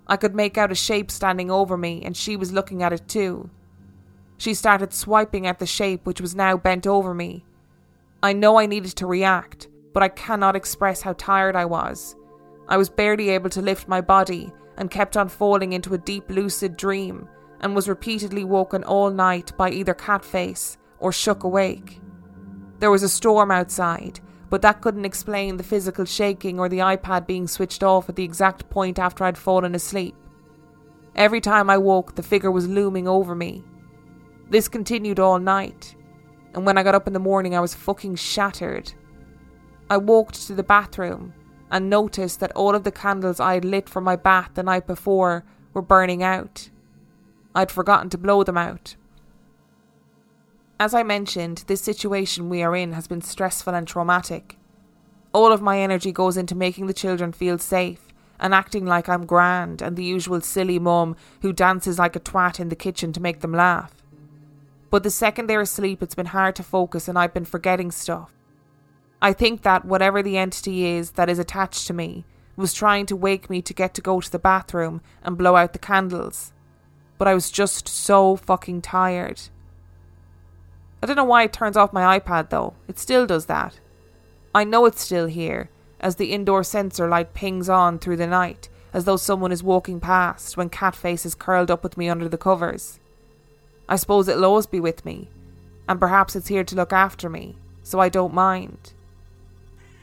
I 0.06 0.18
could 0.18 0.36
make 0.36 0.58
out 0.58 0.74
a 0.74 0.76
shape 0.76 1.10
standing 1.10 1.50
over 1.50 1.78
me, 1.78 2.02
and 2.04 2.18
she 2.18 2.36
was 2.36 2.52
looking 2.52 2.84
at 2.84 2.92
it 2.92 3.08
too. 3.08 3.50
She 4.38 4.54
started 4.54 4.94
swiping 4.94 5.48
at 5.48 5.58
the 5.58 5.66
shape 5.66 6.06
which 6.06 6.20
was 6.20 6.36
now 6.36 6.58
bent 6.58 6.86
over 6.86 7.14
me. 7.14 7.46
I 8.22 8.34
know 8.34 8.60
I 8.60 8.66
needed 8.66 8.92
to 8.98 9.08
react, 9.08 9.70
but 9.94 10.04
I 10.04 10.10
cannot 10.10 10.58
express 10.58 11.00
how 11.00 11.14
tired 11.14 11.56
I 11.56 11.64
was. 11.64 12.18
I 12.68 12.76
was 12.76 12.90
barely 12.90 13.30
able 13.30 13.50
to 13.52 13.62
lift 13.62 13.88
my 13.88 14.02
body 14.02 14.52
and 14.76 14.92
kept 14.92 15.16
on 15.16 15.30
falling 15.30 15.72
into 15.72 15.94
a 15.94 15.98
deep 15.98 16.30
lucid 16.30 16.76
dream 16.76 17.30
and 17.62 17.74
was 17.74 17.88
repeatedly 17.88 18.44
woken 18.44 18.84
all 18.84 19.12
night 19.12 19.56
by 19.56 19.70
either 19.70 19.94
Catface 19.94 20.76
or 21.00 21.14
shook 21.14 21.46
awake. 21.46 22.02
There 22.80 22.92
was 22.92 23.04
a 23.04 23.08
storm 23.08 23.50
outside, 23.50 24.20
but 24.50 24.62
that 24.62 24.82
couldn't 24.82 25.06
explain 25.06 25.58
the 25.58 25.64
physical 25.64 26.06
shaking 26.06 26.60
or 26.60 26.70
the 26.70 26.80
iPad 26.80 27.28
being 27.28 27.48
switched 27.48 27.84
off 27.84 28.10
at 28.10 28.16
the 28.16 28.24
exact 28.24 28.70
point 28.70 29.00
after 29.00 29.24
I'd 29.24 29.38
fallen 29.38 29.76
asleep. 29.76 30.16
Every 31.16 31.42
time 31.42 31.70
I 31.70 31.78
woke, 31.78 32.16
the 32.16 32.24
figure 32.24 32.52
was 32.52 32.68
looming 32.68 33.08
over 33.08 33.36
me, 33.36 33.64
this 34.50 34.68
continued 34.68 35.20
all 35.20 35.38
night, 35.38 35.96
and 36.56 36.66
when 36.66 36.76
I 36.76 36.84
got 36.84 36.96
up 36.96 37.06
in 37.06 37.14
the 37.14 37.20
morning, 37.20 37.56
I 37.56 37.60
was 37.60 37.76
fucking 37.76 38.16
shattered. 38.16 38.92
I 39.92 39.98
walked 39.98 40.48
to 40.48 40.56
the 40.56 40.64
bathroom 40.64 41.34
and 41.70 41.88
noticed 41.88 42.40
that 42.40 42.52
all 42.54 42.74
of 42.74 42.84
the 42.84 42.92
candles 42.92 43.40
I 43.40 43.54
had 43.54 43.66
lit 43.66 43.88
for 43.88 44.02
my 44.02 44.16
bath 44.16 44.52
the 44.56 44.64
night 44.64 44.88
before 44.88 45.46
were 45.74 45.84
burning 45.84 46.24
out. 46.24 46.72
I'd 47.54 47.72
forgotten 47.72 48.10
to 48.10 48.18
blow 48.18 48.44
them 48.44 48.58
out. 48.58 48.96
As 50.82 50.94
I 50.94 51.04
mentioned, 51.04 51.66
this 51.68 51.82
situation 51.82 52.48
we 52.48 52.64
are 52.64 52.74
in 52.74 52.94
has 52.94 53.06
been 53.06 53.22
stressful 53.22 53.74
and 53.74 53.86
traumatic. 53.86 54.58
All 55.34 55.52
of 55.52 55.62
my 55.62 55.78
energy 55.82 56.14
goes 56.14 56.38
into 56.38 56.56
making 56.56 56.88
the 56.88 56.94
children 56.94 57.34
feel 57.34 57.58
safe 57.58 58.08
and 58.40 58.54
acting 58.54 58.86
like 58.86 59.10
I'm 59.10 59.26
grand 59.26 59.82
and 59.82 59.98
the 59.98 60.06
usual 60.06 60.40
silly 60.40 60.80
mum 60.80 61.18
who 61.42 61.52
dances 61.52 62.00
like 62.00 62.16
a 62.16 62.20
twat 62.22 62.62
in 62.62 62.70
the 62.70 62.78
kitchen 62.78 63.12
to 63.12 63.22
make 63.22 63.42
them 63.42 63.52
laugh. 63.52 63.94
But 64.90 65.04
the 65.04 65.12
second 65.12 65.48
they're 65.48 65.60
asleep, 65.60 66.02
it's 66.02 66.16
been 66.16 66.28
hard 66.28 66.56
to 66.56 66.64
focus 66.64 67.10
and 67.10 67.20
I've 67.20 67.34
been 67.34 67.44
forgetting 67.44 67.92
stuff. 67.92 68.34
I 69.22 69.34
think 69.34 69.64
that 69.64 69.84
whatever 69.84 70.24
the 70.24 70.38
entity 70.38 70.86
is 70.86 71.12
that 71.12 71.30
is 71.30 71.40
attached 71.40 71.88
to 71.88 71.94
me 71.94 72.24
was 72.56 72.74
trying 72.74 73.06
to 73.08 73.18
wake 73.18 73.50
me 73.50 73.62
to 73.64 73.74
get 73.74 73.94
to 73.96 74.02
go 74.02 74.22
to 74.22 74.32
the 74.32 74.40
bathroom 74.40 75.02
and 75.24 75.38
blow 75.38 75.58
out 75.58 75.74
the 75.74 75.80
candles. 75.80 76.54
But 77.18 77.28
I 77.28 77.34
was 77.34 77.52
just 77.52 77.90
so 77.90 78.38
fucking 78.38 78.82
tired. 78.82 79.42
I 81.02 81.06
don't 81.06 81.16
know 81.16 81.24
why 81.24 81.44
it 81.44 81.54
turns 81.54 81.78
off 81.78 81.94
my 81.94 82.20
iPad 82.20 82.50
though, 82.50 82.74
it 82.88 83.00
still 83.00 83.26
does 83.26 83.46
that. 83.46 83.80
I 84.54 84.64
know 84.64 84.86
it's 84.86 85.02
still 85.02 85.28
here, 85.28 85.70
as 86.00 86.16
the 86.16 86.32
indoor 86.32 86.64
sensor 86.64 87.08
light 87.08 87.34
pings 87.34 87.70
on 87.70 88.00
through 88.00 88.18
the 88.18 88.28
night, 88.28 88.70
as 88.94 89.06
though 89.06 89.18
someone 89.18 89.52
is 89.52 89.64
walking 89.64 90.00
past 90.00 90.58
when 90.58 90.70
Catface 90.70 91.26
is 91.26 91.36
curled 91.36 91.70
up 91.70 91.84
with 91.84 91.98
me 91.98 92.10
under 92.10 92.28
the 92.28 92.38
covers. 92.38 93.00
I 93.88 93.96
suppose 93.96 94.28
it'll 94.28 94.46
always 94.46 94.66
be 94.66 94.80
with 94.80 95.06
me, 95.06 95.30
and 95.88 96.00
perhaps 96.00 96.36
it's 96.36 96.48
here 96.48 96.64
to 96.64 96.76
look 96.76 96.92
after 96.92 97.30
me, 97.30 97.56
so 97.84 98.00
I 98.00 98.10
don't 98.10 98.34
mind. 98.34 98.94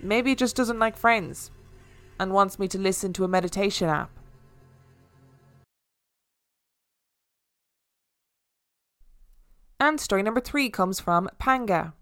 Maybe 0.00 0.32
it 0.32 0.38
just 0.38 0.56
doesn't 0.56 0.78
like 0.78 0.96
friends 0.96 1.50
and 2.18 2.32
wants 2.32 2.58
me 2.58 2.68
to 2.68 2.78
listen 2.78 3.12
to 3.14 3.24
a 3.24 3.28
meditation 3.28 3.88
app. 3.88 4.10
And 9.78 10.00
story 10.00 10.22
number 10.22 10.40
three 10.40 10.70
comes 10.70 11.00
from 11.00 11.28
Panga. 11.38 11.92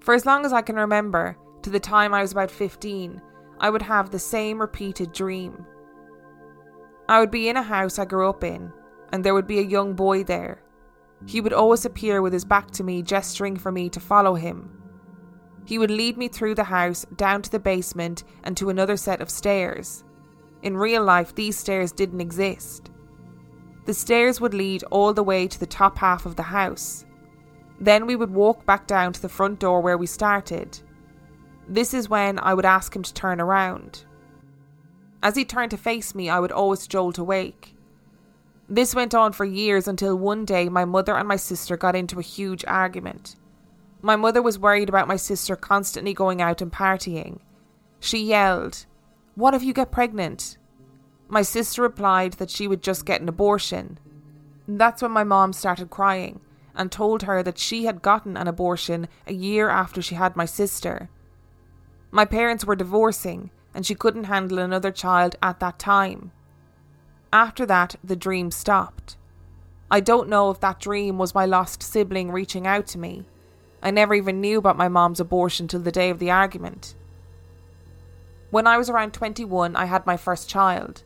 For 0.00 0.14
as 0.14 0.24
long 0.24 0.46
as 0.46 0.52
I 0.52 0.62
can 0.62 0.76
remember, 0.76 1.36
to 1.62 1.70
the 1.70 1.80
time 1.80 2.14
I 2.14 2.22
was 2.22 2.32
about 2.32 2.50
15, 2.50 3.20
I 3.60 3.68
would 3.68 3.82
have 3.82 4.10
the 4.10 4.18
same 4.18 4.58
repeated 4.58 5.12
dream. 5.12 5.66
I 7.06 7.20
would 7.20 7.30
be 7.30 7.50
in 7.50 7.58
a 7.58 7.62
house 7.62 7.98
I 7.98 8.06
grew 8.06 8.30
up 8.30 8.42
in, 8.42 8.72
and 9.12 9.22
there 9.22 9.34
would 9.34 9.46
be 9.46 9.58
a 9.58 9.62
young 9.62 9.94
boy 9.94 10.24
there. 10.24 10.62
He 11.26 11.42
would 11.42 11.52
always 11.52 11.84
appear 11.84 12.22
with 12.22 12.32
his 12.32 12.46
back 12.46 12.70
to 12.72 12.84
me, 12.84 13.02
gesturing 13.02 13.56
for 13.56 13.70
me 13.70 13.90
to 13.90 14.00
follow 14.00 14.36
him. 14.36 14.70
He 15.66 15.78
would 15.78 15.90
lead 15.90 16.16
me 16.16 16.28
through 16.28 16.54
the 16.54 16.64
house, 16.64 17.04
down 17.16 17.42
to 17.42 17.50
the 17.50 17.58
basement, 17.58 18.24
and 18.42 18.56
to 18.56 18.70
another 18.70 18.96
set 18.96 19.20
of 19.20 19.28
stairs. 19.28 20.02
In 20.62 20.78
real 20.78 21.04
life, 21.04 21.34
these 21.34 21.58
stairs 21.58 21.92
didn't 21.92 22.22
exist. 22.22 22.89
The 23.86 23.94
stairs 23.94 24.40
would 24.40 24.54
lead 24.54 24.82
all 24.84 25.12
the 25.12 25.22
way 25.22 25.46
to 25.46 25.58
the 25.58 25.66
top 25.66 25.98
half 25.98 26.26
of 26.26 26.36
the 26.36 26.42
house. 26.44 27.04
Then 27.80 28.06
we 28.06 28.16
would 28.16 28.30
walk 28.30 28.66
back 28.66 28.86
down 28.86 29.12
to 29.14 29.22
the 29.22 29.28
front 29.28 29.58
door 29.58 29.80
where 29.80 29.96
we 29.96 30.06
started. 30.06 30.78
This 31.66 31.94
is 31.94 32.08
when 32.08 32.38
I 32.38 32.52
would 32.52 32.66
ask 32.66 32.94
him 32.94 33.02
to 33.02 33.14
turn 33.14 33.40
around. 33.40 34.04
As 35.22 35.36
he 35.36 35.44
turned 35.44 35.70
to 35.70 35.76
face 35.76 36.14
me, 36.14 36.28
I 36.28 36.40
would 36.40 36.52
always 36.52 36.86
jolt 36.86 37.18
awake. 37.18 37.74
This 38.68 38.94
went 38.94 39.14
on 39.14 39.32
for 39.32 39.44
years 39.44 39.88
until 39.88 40.16
one 40.16 40.44
day 40.44 40.68
my 40.68 40.84
mother 40.84 41.16
and 41.16 41.26
my 41.26 41.36
sister 41.36 41.76
got 41.76 41.96
into 41.96 42.18
a 42.18 42.22
huge 42.22 42.64
argument. 42.66 43.36
My 44.02 44.16
mother 44.16 44.40
was 44.40 44.58
worried 44.58 44.88
about 44.88 45.08
my 45.08 45.16
sister 45.16 45.56
constantly 45.56 46.14
going 46.14 46.40
out 46.40 46.62
and 46.62 46.72
partying. 46.72 47.40
She 47.98 48.18
yelled, 48.18 48.86
What 49.34 49.54
if 49.54 49.62
you 49.62 49.72
get 49.72 49.90
pregnant? 49.90 50.56
My 51.32 51.42
sister 51.42 51.82
replied 51.82 52.34
that 52.34 52.50
she 52.50 52.66
would 52.66 52.82
just 52.82 53.06
get 53.06 53.20
an 53.20 53.28
abortion. 53.28 54.00
That's 54.66 55.00
when 55.00 55.12
my 55.12 55.22
mom 55.22 55.52
started 55.52 55.88
crying 55.88 56.40
and 56.74 56.90
told 56.90 57.22
her 57.22 57.40
that 57.44 57.56
she 57.56 57.84
had 57.84 58.02
gotten 58.02 58.36
an 58.36 58.48
abortion 58.48 59.06
a 59.28 59.32
year 59.32 59.68
after 59.68 60.02
she 60.02 60.16
had 60.16 60.34
my 60.34 60.44
sister. 60.44 61.08
My 62.10 62.24
parents 62.24 62.64
were 62.64 62.74
divorcing 62.74 63.50
and 63.72 63.86
she 63.86 63.94
couldn't 63.94 64.24
handle 64.24 64.58
another 64.58 64.90
child 64.90 65.36
at 65.40 65.60
that 65.60 65.78
time. 65.78 66.32
After 67.32 67.64
that, 67.64 67.94
the 68.02 68.16
dream 68.16 68.50
stopped. 68.50 69.16
I 69.88 70.00
don't 70.00 70.28
know 70.28 70.50
if 70.50 70.58
that 70.58 70.80
dream 70.80 71.16
was 71.16 71.32
my 71.32 71.46
lost 71.46 71.80
sibling 71.80 72.32
reaching 72.32 72.66
out 72.66 72.88
to 72.88 72.98
me. 72.98 73.24
I 73.80 73.92
never 73.92 74.14
even 74.14 74.40
knew 74.40 74.58
about 74.58 74.76
my 74.76 74.88
mom's 74.88 75.20
abortion 75.20 75.68
till 75.68 75.80
the 75.80 75.92
day 75.92 76.10
of 76.10 76.18
the 76.18 76.32
argument. 76.32 76.96
When 78.50 78.66
I 78.66 78.78
was 78.78 78.90
around 78.90 79.14
21, 79.14 79.76
I 79.76 79.84
had 79.84 80.06
my 80.06 80.16
first 80.16 80.48
child. 80.48 81.04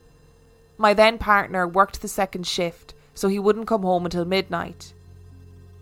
My 0.77 0.93
then 0.93 1.19
partner 1.19 1.69
worked 1.69 2.03
the 2.03 2.09
second 2.09 2.47
shift, 2.47 2.95
so 3.15 3.29
he 3.29 3.39
wouldn't 3.39 3.69
come 3.69 3.83
home 3.83 4.05
until 4.05 4.25
midnight. 4.25 4.93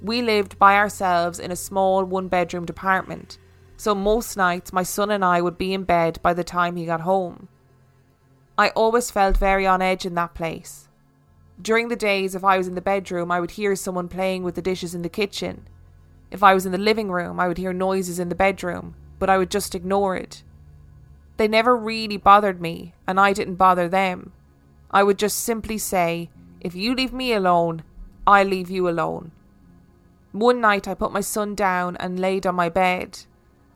We 0.03 0.21
lived 0.21 0.59
by 0.59 0.77
ourselves 0.77 1.39
in 1.39 1.51
a 1.51 1.57
small 1.57 2.05
one 2.05 2.29
bedroom 2.29 2.67
apartment, 2.69 3.39
so 3.77 3.95
most 3.95 4.37
nights 4.37 4.73
my 4.73 4.83
son 4.83 5.11
and 5.11 5.25
I 5.25 5.41
would 5.41 5.57
be 5.57 5.73
in 5.73 5.85
bed 5.85 6.19
by 6.23 6.35
the 6.35 6.45
time 6.45 6.77
he 6.77 6.85
got 6.85 7.01
home. 7.03 7.49
I 8.59 8.69
always 8.71 9.11
felt 9.11 9.37
very 9.37 9.67
on 9.67 9.81
edge 9.81 10.05
in 10.05 10.15
that 10.15 10.35
place. 10.35 10.89
During 11.61 11.89
the 11.89 11.97
days, 11.97 12.35
if 12.35 12.45
I 12.45 12.59
was 12.59 12.69
in 12.69 12.75
the 12.75 12.81
bedroom, 12.81 13.31
I 13.31 13.41
would 13.41 13.53
hear 13.53 13.75
someone 13.77 14.09
playing 14.09 14.43
with 14.43 14.57
the 14.57 14.63
dishes 14.63 14.95
in 14.95 15.03
the 15.03 15.09
kitchen. 15.09 15.69
If 16.31 16.43
I 16.43 16.55
was 16.55 16.67
in 16.67 16.73
the 16.73 16.79
living 16.79 17.11
room, 17.11 17.41
I 17.41 17.49
would 17.49 17.59
hear 17.59 17.73
noises 17.73 18.19
in 18.19 18.29
the 18.29 18.35
bedroom, 18.35 18.95
but 19.19 19.31
I 19.31 19.39
would 19.39 19.51
just 19.51 19.75
ignore 19.75 20.17
it. 20.17 20.43
They 21.37 21.49
never 21.49 21.77
really 21.77 22.17
bothered 22.17 22.61
me, 22.61 22.95
and 23.07 23.19
I 23.19 23.33
didn't 23.33 23.55
bother 23.55 23.89
them. 23.89 24.33
I 24.93 25.03
would 25.03 25.19
just 25.19 25.39
simply 25.39 25.79
say, 25.79 26.31
If 26.61 26.75
you 26.75 26.95
leave 26.95 27.13
me 27.13 27.33
alone, 27.33 27.83
I'll 28.27 28.47
leave 28.47 28.71
you 28.71 28.89
alone. 28.89 29.33
One 30.33 30.61
night 30.61 30.87
I 30.89 30.95
put 30.95 31.13
my 31.13 31.21
son 31.21 31.55
down 31.55 31.97
and 31.97 32.21
laid 32.21 32.47
on 32.47 32.55
my 32.55 32.69
bed. 32.69 33.21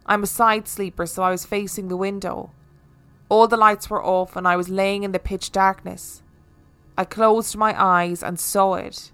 I'm 0.07 0.23
a 0.23 0.27
side 0.27 0.69
sleeper, 0.69 1.07
so 1.07 1.23
I 1.23 1.31
was 1.31 1.45
facing 1.45 1.89
the 1.89 1.97
window. 1.97 2.51
All 3.29 3.49
the 3.49 3.57
lights 3.57 3.91
were 3.91 4.05
off 4.05 4.37
and 4.37 4.47
I 4.47 4.57
was 4.57 4.69
laying 4.69 5.03
in 5.03 5.13
the 5.13 5.19
pitch 5.19 5.51
darkness. 5.51 6.23
I 6.97 7.05
closed 7.05 7.57
my 7.57 7.75
eyes 7.81 8.23
and 8.23 8.39
saw 8.39 8.75
it. 8.75 9.11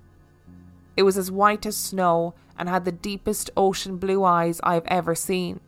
It 0.97 1.03
was 1.03 1.17
as 1.17 1.31
white 1.31 1.67
as 1.67 1.77
snow 1.77 2.35
and 2.59 2.69
had 2.69 2.85
the 2.85 2.93
deepest 2.93 3.51
ocean 3.57 3.97
blue 3.97 4.23
eyes 4.23 4.61
I 4.63 4.75
have 4.75 4.87
ever 4.87 5.15
seen. 5.15 5.61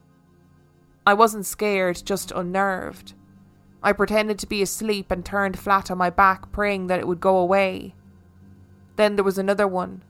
I 1.06 1.14
wasn't 1.14 1.46
scared, 1.46 2.02
just 2.04 2.30
unnerved. 2.32 3.14
I 3.84 3.92
pretended 3.92 4.38
to 4.38 4.46
be 4.46 4.62
asleep 4.62 5.10
and 5.10 5.22
turned 5.22 5.58
flat 5.58 5.90
on 5.90 5.98
my 5.98 6.08
back, 6.08 6.50
praying 6.50 6.86
that 6.86 7.00
it 7.00 7.06
would 7.06 7.20
go 7.20 7.36
away. 7.36 7.94
Then 8.96 9.16
there 9.16 9.24
was 9.24 9.38
another 9.38 9.68
one. 9.68 10.02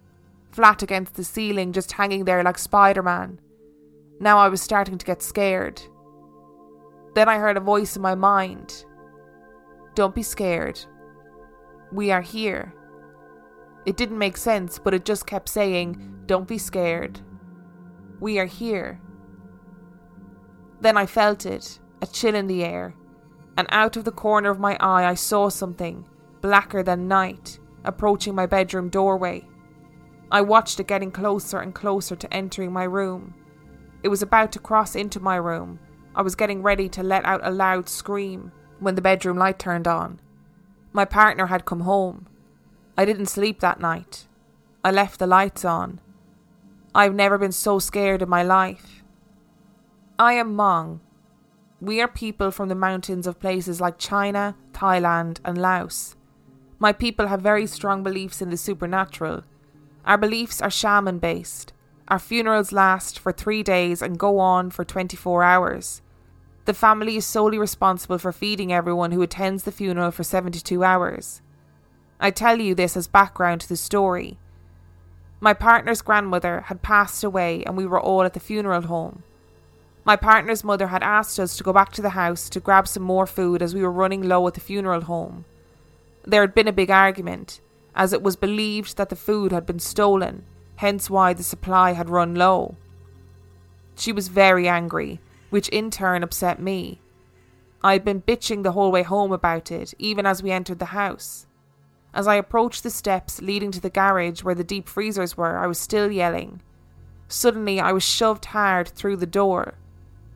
flat 0.53 0.85
against 0.85 1.15
the 1.15 1.25
ceiling, 1.25 1.73
just 1.73 1.93
hanging 1.93 2.25
there 2.25 2.45
like 2.45 2.59
Spider 2.59 3.03
Man. 3.03 3.41
Now 4.21 4.39
I 4.39 4.49
was 4.49 4.63
starting 4.63 4.97
to 4.99 5.05
get 5.05 5.21
scared. 5.21 5.83
Then 7.17 7.29
I 7.29 7.39
heard 7.39 7.57
a 7.57 7.61
voice 7.61 7.97
in 7.97 8.03
my 8.03 8.15
mind 8.15 8.85
Don't 9.97 10.15
be 10.15 10.23
scared. 10.23 10.79
We 11.91 12.13
are 12.13 12.23
here. 12.23 12.73
It 13.85 13.97
didn't 13.97 14.19
make 14.19 14.37
sense, 14.37 14.79
but 14.79 14.95
it 14.95 15.05
just 15.05 15.27
kept 15.27 15.49
saying, 15.49 16.23
Don't 16.27 16.47
be 16.47 16.59
scared. 16.59 17.21
We 18.21 18.39
are 18.39 18.47
here. 18.47 19.01
Then 20.81 20.97
I 20.97 21.07
felt 21.07 21.45
it, 21.45 21.81
a 22.01 22.07
chill 22.07 22.37
in 22.37 22.47
the 22.47 22.63
air, 22.63 22.95
and 23.57 23.67
out 23.71 23.97
of 23.97 24.05
the 24.05 24.13
corner 24.13 24.51
of 24.51 24.59
my 24.59 24.77
eye 24.81 25.07
I 25.07 25.15
saw 25.15 25.49
something, 25.49 26.07
blacker 26.41 26.83
than 26.83 27.09
night, 27.09 27.59
approaching 27.85 28.35
my 28.35 28.47
bedroom 28.47 28.89
doorway. 28.89 29.45
I 30.31 30.41
watched 30.41 30.81
it 30.81 30.87
getting 30.87 31.11
closer 31.11 31.61
and 31.61 31.75
closer 31.75 32.17
to 32.17 32.35
entering 32.35 32.73
my 32.73 32.85
room. 32.85 33.35
It 34.03 34.09
was 34.09 34.23
about 34.23 34.53
to 34.53 34.59
cross 34.59 34.97
into 34.97 35.21
my 35.21 35.37
room. 35.37 35.79
I 36.15 36.23
was 36.23 36.35
getting 36.35 36.63
ready 36.63 36.89
to 36.91 37.03
let 37.03 37.25
out 37.25 37.41
a 37.43 37.51
loud 37.51 37.89
scream 37.89 38.53
when 38.81 38.95
the 38.95 39.03
bedroom 39.03 39.37
light 39.37 39.59
turned 39.59 39.87
on. 39.89 40.21
My 40.93 41.05
partner 41.05 41.47
had 41.47 41.65
come 41.65 41.81
home. 41.81 42.27
I 42.97 43.05
didn't 43.05 43.27
sleep 43.27 43.61
that 43.61 43.81
night. 43.81 44.27
I 44.85 44.91
left 44.91 45.19
the 45.19 45.27
lights 45.27 45.65
on. 45.65 46.01
I've 46.95 47.15
never 47.15 47.39
been 47.39 47.53
so 47.53 47.79
scared 47.79 48.23
in 48.23 48.29
my 48.29 48.43
life. 48.43 49.03
I 50.19 50.35
am 50.35 50.55
Hmong. 50.55 51.01
We 51.85 52.01
are 52.01 52.09
people 52.09 52.51
from 52.51 52.71
the 52.71 52.75
mountains 52.75 53.27
of 53.27 53.39
places 53.39 53.79
like 53.79 53.99
China, 53.99 54.57
Thailand, 54.73 55.37
and 55.45 55.59
Laos. 55.59 56.17
My 56.79 56.95
people 56.95 57.27
have 57.27 57.43
very 57.43 57.67
strong 57.67 58.03
beliefs 58.03 58.41
in 58.41 58.49
the 58.49 58.57
supernatural. 58.57 59.45
Our 60.07 60.17
beliefs 60.17 60.63
are 60.63 60.71
shaman 60.71 61.19
based. 61.19 61.75
Our 62.09 62.19
funerals 62.19 62.73
last 62.73 63.19
for 63.19 63.33
three 63.33 63.63
days 63.63 64.01
and 64.01 64.19
go 64.19 64.39
on 64.39 64.71
for 64.71 64.83
24 64.83 65.43
hours. 65.43 66.01
The 66.65 66.73
family 66.73 67.19
is 67.19 67.27
solely 67.27 67.59
responsible 67.59 68.17
for 68.17 68.33
feeding 68.33 68.73
everyone 68.73 69.13
who 69.13 69.21
attends 69.21 69.65
the 69.65 69.71
funeral 69.71 70.11
for 70.11 70.25
72 70.25 70.83
hours. 70.83 71.43
I 72.19 72.31
tell 72.31 72.63
you 72.63 72.75
this 72.75 72.97
as 72.97 73.09
background 73.09 73.61
to 73.61 73.69
the 73.69 73.77
story. 73.77 74.39
My 75.39 75.53
partner's 75.53 76.01
grandmother 76.01 76.63
had 76.63 76.81
passed 76.81 77.23
away 77.23 77.63
and 77.65 77.77
we 77.77 77.85
were 77.85 78.01
all 78.01 78.23
at 78.23 78.33
the 78.33 78.41
funeral 78.41 78.81
home. 78.81 79.23
My 80.07 80.17
partner's 80.17 80.63
mother 80.63 80.89
had 80.89 81.03
asked 81.03 81.41
us 81.41 81.57
to 81.57 81.65
go 81.65 81.73
back 81.73 81.93
to 81.93 82.03
the 82.03 82.11
house 82.11 82.51
to 82.51 82.61
grab 82.61 82.87
some 82.87 83.03
more 83.03 83.27
food 83.27 83.63
as 83.63 83.75
we 83.75 83.83
were 83.83 83.91
running 83.91 84.23
low 84.23 84.47
at 84.47 84.55
the 84.55 84.61
funeral 84.61 85.03
home. 85.03 85.47
There 86.27 86.43
had 86.43 86.55
been 86.55 86.69
a 86.69 86.73
big 86.73 86.91
argument, 86.91 87.61
as 87.95 88.13
it 88.13 88.23
was 88.23 88.37
believed 88.37 88.99
that 88.99 89.09
the 89.09 89.17
food 89.17 89.51
had 89.51 89.65
been 89.65 89.79
stolen, 89.79 90.45
hence 90.77 91.09
why 91.09 91.33
the 91.33 91.43
supply 91.43 91.93
had 91.93 92.11
run 92.11 92.35
low. 92.35 92.77
She 93.97 94.13
was 94.13 94.29
very 94.29 94.69
angry, 94.69 95.21
which 95.49 95.71
in 95.71 95.91
turn 95.91 96.23
upset 96.23 96.61
me. 96.61 97.01
I 97.83 97.93
had 97.93 98.05
been 98.05 98.23
bitching 98.23 98.63
the 98.63 98.73
whole 98.73 98.93
way 98.93 99.05
home 99.05 99.33
about 99.33 99.71
it, 99.71 99.95
even 99.99 100.27
as 100.27 100.43
we 100.43 100.51
entered 100.51 100.81
the 100.81 100.87
house. 100.87 101.47
As 102.13 102.27
I 102.27 102.35
approached 102.35 102.83
the 102.83 102.91
steps 102.91 103.41
leading 103.41 103.71
to 103.71 103.81
the 103.81 103.91
garage 103.91 104.43
where 104.43 104.55
the 104.55 104.65
deep 104.65 104.87
freezers 104.87 105.37
were, 105.37 105.57
I 105.57 105.67
was 105.67 105.79
still 105.79 106.11
yelling. 106.11 106.61
Suddenly, 107.29 107.81
I 107.81 107.93
was 107.93 108.03
shoved 108.03 108.47
hard 108.47 108.89
through 108.89 109.17
the 109.17 109.27
door. 109.27 109.75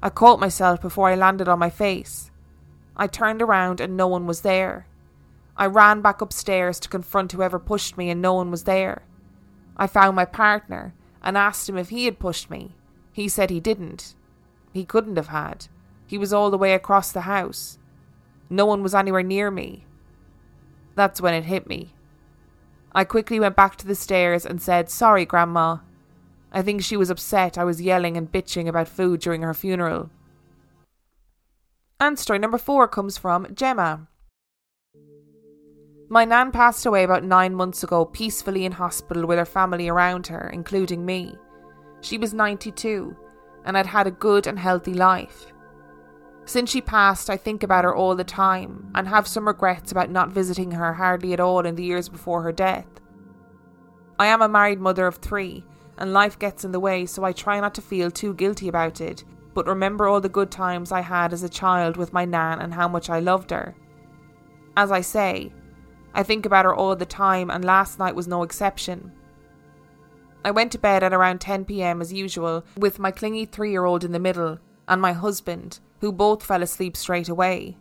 I 0.02 0.10
caught 0.10 0.40
myself 0.40 0.80
before 0.80 1.08
I 1.08 1.14
landed 1.16 1.48
on 1.48 1.58
my 1.58 1.70
face. 1.70 2.30
I 2.96 3.06
turned 3.06 3.42
around 3.42 3.80
and 3.80 3.96
no 3.96 4.06
one 4.06 4.26
was 4.26 4.42
there. 4.42 4.86
I 5.56 5.66
ran 5.66 6.02
back 6.02 6.20
upstairs 6.20 6.78
to 6.80 6.88
confront 6.88 7.32
whoever 7.32 7.58
pushed 7.58 7.98
me, 7.98 8.10
and 8.10 8.22
no 8.22 8.34
one 8.34 8.50
was 8.50 8.62
there. 8.62 9.02
I 9.76 9.88
found 9.88 10.14
my 10.14 10.24
partner 10.24 10.94
and 11.20 11.36
asked 11.36 11.68
him 11.68 11.76
if 11.76 11.88
he 11.88 12.04
had 12.04 12.20
pushed 12.20 12.48
me. 12.48 12.76
He 13.12 13.28
said 13.28 13.50
he 13.50 13.58
didn't. 13.58 14.14
He 14.72 14.84
couldn't 14.84 15.16
have 15.16 15.28
had. 15.28 15.66
He 16.06 16.16
was 16.16 16.32
all 16.32 16.50
the 16.50 16.58
way 16.58 16.74
across 16.74 17.10
the 17.10 17.22
house. 17.22 17.78
No 18.48 18.66
one 18.66 18.84
was 18.84 18.94
anywhere 18.94 19.24
near 19.24 19.50
me. 19.50 19.84
That's 20.94 21.20
when 21.20 21.34
it 21.34 21.44
hit 21.44 21.66
me. 21.66 21.92
I 22.92 23.04
quickly 23.04 23.40
went 23.40 23.56
back 23.56 23.76
to 23.76 23.86
the 23.86 23.94
stairs 23.94 24.46
and 24.46 24.62
said, 24.62 24.88
Sorry, 24.88 25.26
Grandma. 25.26 25.78
I 26.52 26.62
think 26.62 26.82
she 26.82 26.96
was 26.96 27.10
upset 27.10 27.58
I 27.58 27.64
was 27.64 27.82
yelling 27.82 28.16
and 28.16 28.30
bitching 28.30 28.68
about 28.68 28.88
food 28.88 29.20
during 29.20 29.42
her 29.42 29.54
funeral. 29.54 30.10
And 32.00 32.18
story 32.18 32.38
number 32.38 32.58
four 32.58 32.88
comes 32.88 33.18
from 33.18 33.54
Gemma. 33.54 34.08
My 36.08 36.24
nan 36.24 36.52
passed 36.52 36.86
away 36.86 37.04
about 37.04 37.24
nine 37.24 37.54
months 37.54 37.82
ago, 37.82 38.06
peacefully 38.06 38.64
in 38.64 38.72
hospital 38.72 39.26
with 39.26 39.38
her 39.38 39.44
family 39.44 39.88
around 39.88 40.28
her, 40.28 40.48
including 40.52 41.04
me. 41.04 41.34
She 42.00 42.16
was 42.16 42.32
92 42.32 43.14
and 43.66 43.76
had 43.76 43.86
had 43.86 44.06
a 44.06 44.12
good 44.12 44.46
and 44.46 44.58
healthy 44.58 44.94
life. 44.94 45.52
Since 46.46 46.70
she 46.70 46.80
passed, 46.80 47.28
I 47.28 47.36
think 47.36 47.62
about 47.62 47.84
her 47.84 47.94
all 47.94 48.16
the 48.16 48.24
time 48.24 48.90
and 48.94 49.06
have 49.06 49.26
some 49.26 49.46
regrets 49.46 49.92
about 49.92 50.08
not 50.10 50.30
visiting 50.30 50.70
her 50.70 50.94
hardly 50.94 51.34
at 51.34 51.40
all 51.40 51.66
in 51.66 51.74
the 51.74 51.84
years 51.84 52.08
before 52.08 52.42
her 52.42 52.52
death. 52.52 52.86
I 54.18 54.28
am 54.28 54.40
a 54.40 54.48
married 54.48 54.80
mother 54.80 55.06
of 55.06 55.16
three, 55.16 55.62
and 55.98 56.12
life 56.12 56.38
gets 56.38 56.64
in 56.64 56.72
the 56.72 56.80
way, 56.80 57.04
so 57.04 57.24
I 57.24 57.32
try 57.32 57.60
not 57.60 57.74
to 57.74 57.82
feel 57.82 58.10
too 58.10 58.32
guilty 58.34 58.68
about 58.68 59.00
it, 59.00 59.24
but 59.52 59.66
remember 59.66 60.06
all 60.06 60.20
the 60.20 60.28
good 60.28 60.50
times 60.50 60.92
I 60.92 61.00
had 61.00 61.32
as 61.32 61.42
a 61.42 61.48
child 61.48 61.96
with 61.96 62.12
my 62.12 62.24
nan 62.24 62.60
and 62.60 62.72
how 62.72 62.88
much 62.88 63.10
I 63.10 63.18
loved 63.18 63.50
her. 63.50 63.74
As 64.76 64.92
I 64.92 65.00
say, 65.00 65.52
I 66.14 66.22
think 66.22 66.46
about 66.46 66.64
her 66.64 66.74
all 66.74 66.94
the 66.96 67.04
time, 67.04 67.50
and 67.50 67.64
last 67.64 67.98
night 67.98 68.14
was 68.14 68.28
no 68.28 68.42
exception. 68.42 69.12
I 70.44 70.52
went 70.52 70.72
to 70.72 70.78
bed 70.78 71.02
at 71.02 71.12
around 71.12 71.40
10 71.40 71.64
pm 71.64 72.00
as 72.00 72.12
usual, 72.12 72.64
with 72.76 72.98
my 72.98 73.10
clingy 73.10 73.44
three 73.44 73.72
year 73.72 73.84
old 73.84 74.04
in 74.04 74.12
the 74.12 74.20
middle, 74.20 74.58
and 74.86 75.02
my 75.02 75.12
husband, 75.12 75.80
who 76.00 76.12
both 76.12 76.44
fell 76.44 76.62
asleep 76.62 76.96
straight 76.96 77.28
away. 77.28 77.76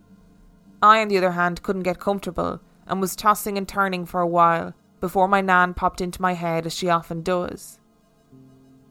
I, 0.81 1.01
on 1.01 1.07
the 1.07 1.17
other 1.17 1.31
hand, 1.31 1.63
couldn't 1.63 1.83
get 1.83 1.99
comfortable, 1.99 2.59
and 2.87 2.99
was 2.99 3.15
tossing 3.15 3.57
and 3.57 3.67
turning 3.67 4.05
for 4.05 4.21
a 4.21 4.27
while 4.27 4.73
before 4.99 5.27
my 5.27 5.41
nan 5.41 5.73
popped 5.73 6.01
into 6.01 6.21
my 6.21 6.33
head 6.33 6.65
as 6.65 6.75
she 6.75 6.89
often 6.89 7.21
does. 7.21 7.79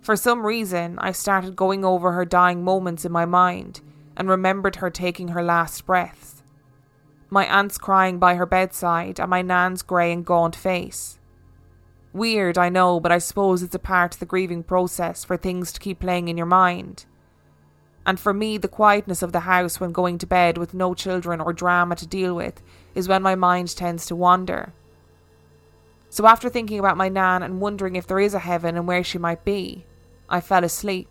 For 0.06 0.14
some 0.14 0.46
reason, 0.46 1.00
I 1.00 1.10
started 1.10 1.56
going 1.56 1.84
over 1.84 2.12
her 2.12 2.24
dying 2.24 2.62
moments 2.62 3.04
in 3.04 3.10
my 3.10 3.24
mind 3.24 3.80
and 4.16 4.28
remembered 4.28 4.76
her 4.76 4.88
taking 4.88 5.28
her 5.28 5.42
last 5.42 5.84
breaths 5.84 6.36
my 7.30 7.44
aunt's 7.46 7.76
crying 7.76 8.18
by 8.18 8.36
her 8.36 8.46
bedside, 8.46 9.18
and 9.18 9.28
my 9.28 9.42
nan's 9.42 9.82
grey 9.82 10.12
and 10.12 10.24
gaunt 10.24 10.54
face. 10.54 11.18
Weird, 12.12 12.56
I 12.56 12.68
know, 12.68 13.00
but 13.00 13.12
I 13.12 13.18
suppose 13.18 13.62
it's 13.62 13.74
a 13.74 13.80
part 13.80 14.14
of 14.14 14.20
the 14.20 14.26
grieving 14.26 14.62
process 14.62 15.24
for 15.24 15.36
things 15.36 15.72
to 15.72 15.80
keep 15.80 15.98
playing 15.98 16.28
in 16.28 16.36
your 16.36 16.46
mind. 16.46 17.04
And 18.06 18.20
for 18.20 18.32
me, 18.32 18.56
the 18.58 18.68
quietness 18.68 19.22
of 19.22 19.32
the 19.32 19.40
house 19.40 19.80
when 19.80 19.90
going 19.90 20.18
to 20.18 20.26
bed 20.26 20.56
with 20.56 20.72
no 20.72 20.94
children 20.94 21.40
or 21.40 21.52
drama 21.52 21.96
to 21.96 22.06
deal 22.06 22.34
with 22.34 22.62
is 22.94 23.08
when 23.08 23.22
my 23.22 23.34
mind 23.34 23.76
tends 23.76 24.06
to 24.06 24.16
wander. 24.16 24.72
So, 26.08 26.26
after 26.26 26.48
thinking 26.48 26.78
about 26.78 26.96
my 26.96 27.08
Nan 27.08 27.42
and 27.42 27.60
wondering 27.60 27.96
if 27.96 28.06
there 28.06 28.20
is 28.20 28.32
a 28.32 28.38
heaven 28.38 28.76
and 28.76 28.86
where 28.86 29.02
she 29.02 29.18
might 29.18 29.44
be, 29.44 29.84
I 30.28 30.40
fell 30.40 30.64
asleep. 30.64 31.08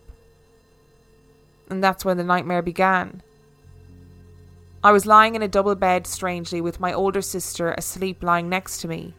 And 1.70 1.84
that's 1.84 2.06
when 2.06 2.18
the 2.18 2.24
nightmare 2.24 2.62
began. 2.62 3.22
I 4.84 4.92
was 4.92 5.08
lying 5.08 5.34
in 5.34 5.42
a 5.42 5.48
double 5.48 5.74
bed 5.76 6.06
strangely 6.06 6.62
with 6.62 6.80
my 6.80 6.94
older 6.94 7.22
sister 7.22 7.72
asleep 7.72 8.22
lying 8.22 8.50
next 8.50 8.80
to 8.82 8.88
me, 8.88 9.16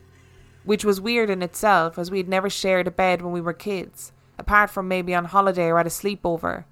which 0.65 0.85
was 0.85 1.01
weird 1.01 1.29
in 1.29 1.43
itself 1.43 1.99
as 1.99 2.11
we 2.11 2.19
had 2.19 2.29
never 2.29 2.49
shared 2.49 2.87
a 2.87 2.93
bed 2.93 3.21
when 3.21 3.33
we 3.33 3.41
were 3.41 3.53
kids, 3.53 4.13
apart 4.39 4.71
from 4.71 4.87
maybe 4.87 5.15
on 5.15 5.25
holiday 5.25 5.67
or 5.67 5.81
at 5.81 5.87
a 5.87 5.91
sleepover. 5.91 6.65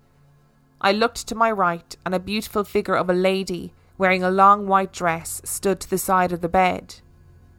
I 0.81 0.93
looked 0.93 1.27
to 1.27 1.35
my 1.35 1.51
right, 1.51 1.97
and 2.05 2.15
a 2.15 2.21
beautiful 2.21 2.63
figure 2.63 2.95
of 2.95 3.11
a 3.11 3.15
lady 3.15 3.73
wearing 3.97 4.23
a 4.23 4.31
long 4.31 4.67
white 4.67 4.93
dress 4.93 5.41
stood 5.45 5.81
to 5.81 5.91
the 5.91 5.99
side 5.99 6.31
of 6.31 6.41
the 6.41 6.49
bed. 6.49 6.97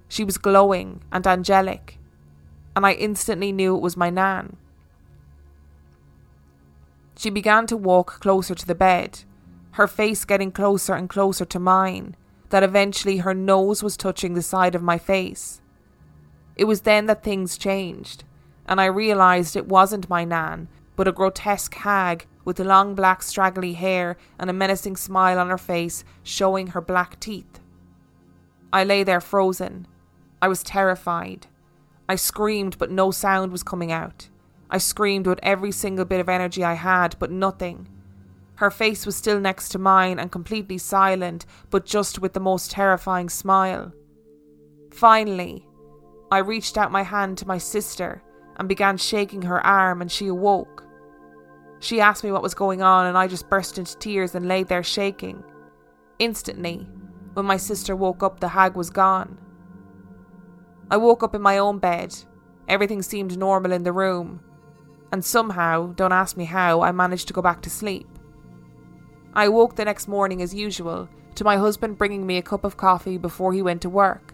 She 0.08 0.23
was 0.23 0.38
glowing 0.38 1.01
and 1.12 1.25
angelic, 1.25 1.97
and 2.75 2.86
I 2.86 2.93
instantly 2.93 3.51
knew 3.51 3.75
it 3.75 3.82
was 3.82 3.97
my 3.97 4.10
Nan. 4.10 4.58
She 7.17 7.30
began 7.30 7.65
to 7.67 7.78
walk 7.78 8.19
closer 8.19 8.56
to 8.56 8.67
the 8.67 8.75
bed, 8.75 9.23
her 9.71 9.88
face 9.88 10.25
getting 10.25 10.51
closer 10.51 10.93
and 10.93 11.10
closer 11.10 11.45
to 11.45 11.60
mine, 11.60 12.15
that 12.49 12.63
eventually 12.63 13.17
her 13.17 13.34
nose 13.34 13.82
was 13.82 13.97
touching 13.97 14.34
the 14.34 14.41
side 14.41 14.75
of 14.75 14.84
my 14.84 14.97
face. 14.97 15.62
It 16.56 16.65
was 16.65 16.82
then 16.82 17.06
that 17.08 17.23
things 17.23 17.58
changed, 17.58 18.23
and 18.65 18.80
I 18.80 18.86
realised 18.86 19.56
it 19.56 19.67
wasn't 19.67 20.10
my 20.10 20.23
Nan, 20.23 20.67
but 20.95 21.08
a 21.08 21.12
grotesque 21.12 21.75
hag 21.75 22.25
with 22.45 22.60
long 22.60 22.95
black 22.95 23.23
straggly 23.23 23.73
hair 23.73 24.17
and 24.39 24.49
a 24.49 24.54
menacing 24.54 24.95
smile 24.95 25.39
on 25.39 25.49
her 25.49 25.58
face, 25.58 26.04
showing 26.23 26.67
her 26.67 26.82
black 26.82 27.19
teeth. 27.19 27.60
I 28.71 28.84
lay 28.84 29.04
there 29.04 29.21
frozen. 29.21 29.88
I 30.41 30.47
was 30.47 30.63
terrified. 30.63 31.47
I 32.08 32.15
screamed, 32.15 32.78
but 32.78 32.91
no 32.91 33.12
sound 33.12 33.51
was 33.51 33.63
coming 33.63 33.91
out. 33.91 34.30
I 34.69 34.78
screamed 34.78 35.28
with 35.28 35.39
every 35.43 35.71
single 35.71 36.06
bit 36.06 36.19
of 36.19 36.30
energy 36.30 36.63
I 36.63 36.73
had, 36.73 37.15
but 37.19 37.32
nothing. 37.32 37.88
Her 38.56 38.71
face 38.71 39.06
was 39.06 39.15
still 39.15 39.39
next 39.39 39.69
to 39.69 39.80
mine 39.80 40.17
and 40.17 40.32
completely 40.32 40.78
silent, 40.78 41.45
but 41.69 41.86
just 41.86 42.19
with 42.19 42.34
the 42.34 42.39
most 42.39 42.71
terrifying 42.71 43.30
smile. 43.30 43.93
Finally, 44.91 45.67
I 46.32 46.39
reached 46.39 46.78
out 46.78 46.91
my 46.91 47.04
hand 47.04 47.38
to 47.39 47.47
my 47.47 47.58
sister 47.58 48.23
and 48.58 48.69
began 48.69 48.97
shaking 48.97 49.43
her 49.43 49.65
arm, 49.65 50.01
and 50.01 50.12
she 50.12 50.28
awoke. 50.28 50.86
She 51.80 51.99
asked 51.99 52.23
me 52.23 52.32
what 52.32 52.41
was 52.41 52.56
going 52.56 52.82
on, 52.82 53.06
and 53.06 53.17
I 53.17 53.28
just 53.28 53.49
burst 53.49 53.78
into 53.78 53.97
tears 53.97 54.34
and 54.34 54.47
lay 54.47 54.63
there 54.63 54.84
shaking. 54.84 55.43
Instantly, 56.17 56.88
when 57.34 57.45
my 57.45 57.58
sister 57.58 57.95
woke 57.95 58.23
up, 58.23 58.39
the 58.39 58.47
hag 58.47 58.75
was 58.75 58.89
gone. 58.89 59.38
I 60.89 60.95
woke 60.97 61.23
up 61.23 61.36
in 61.36 61.41
my 61.41 61.58
own 61.58 61.80
bed. 61.80 62.15
Everything 62.69 63.01
seemed 63.01 63.38
normal 63.38 63.73
in 63.73 63.84
the 63.84 63.91
room, 63.91 64.39
and 65.15 65.23
somehow, 65.23 65.93
don't 65.93 66.12
ask 66.12 66.36
me 66.36 66.43
how, 66.43 66.82
I 66.82 66.91
managed 66.91 67.30
to 67.30 67.34
go 67.34 67.41
back 67.41 67.62
to 67.62 67.69
sleep. 67.69 68.06
I 69.34 69.47
woke 69.47 69.78
the 69.78 69.86
next 69.86 70.10
morning 70.10 70.41
as 70.41 70.54
usual, 70.54 71.08
to 71.36 71.45
my 71.45 71.56
husband 71.56 71.97
bringing 71.97 72.28
me 72.28 72.36
a 72.36 72.41
cup 72.41 72.65
of 72.65 72.75
coffee 72.75 73.17
before 73.17 73.54
he 73.54 73.62
went 73.62 73.82
to 73.84 73.89
work. 73.89 74.34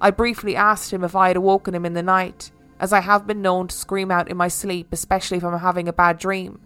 I 0.00 0.10
briefly 0.10 0.56
asked 0.56 0.92
him 0.92 1.04
if 1.04 1.14
I 1.14 1.28
had 1.28 1.36
awoken 1.36 1.72
him 1.72 1.86
in 1.86 1.92
the 1.92 2.02
night, 2.02 2.50
as 2.80 2.92
I 2.92 2.98
have 2.98 3.28
been 3.28 3.42
known 3.42 3.68
to 3.68 3.76
scream 3.76 4.10
out 4.10 4.28
in 4.28 4.36
my 4.36 4.48
sleep, 4.48 4.88
especially 4.90 5.36
if 5.36 5.44
I'm 5.44 5.56
having 5.56 5.86
a 5.86 5.92
bad 5.92 6.18
dream. 6.18 6.58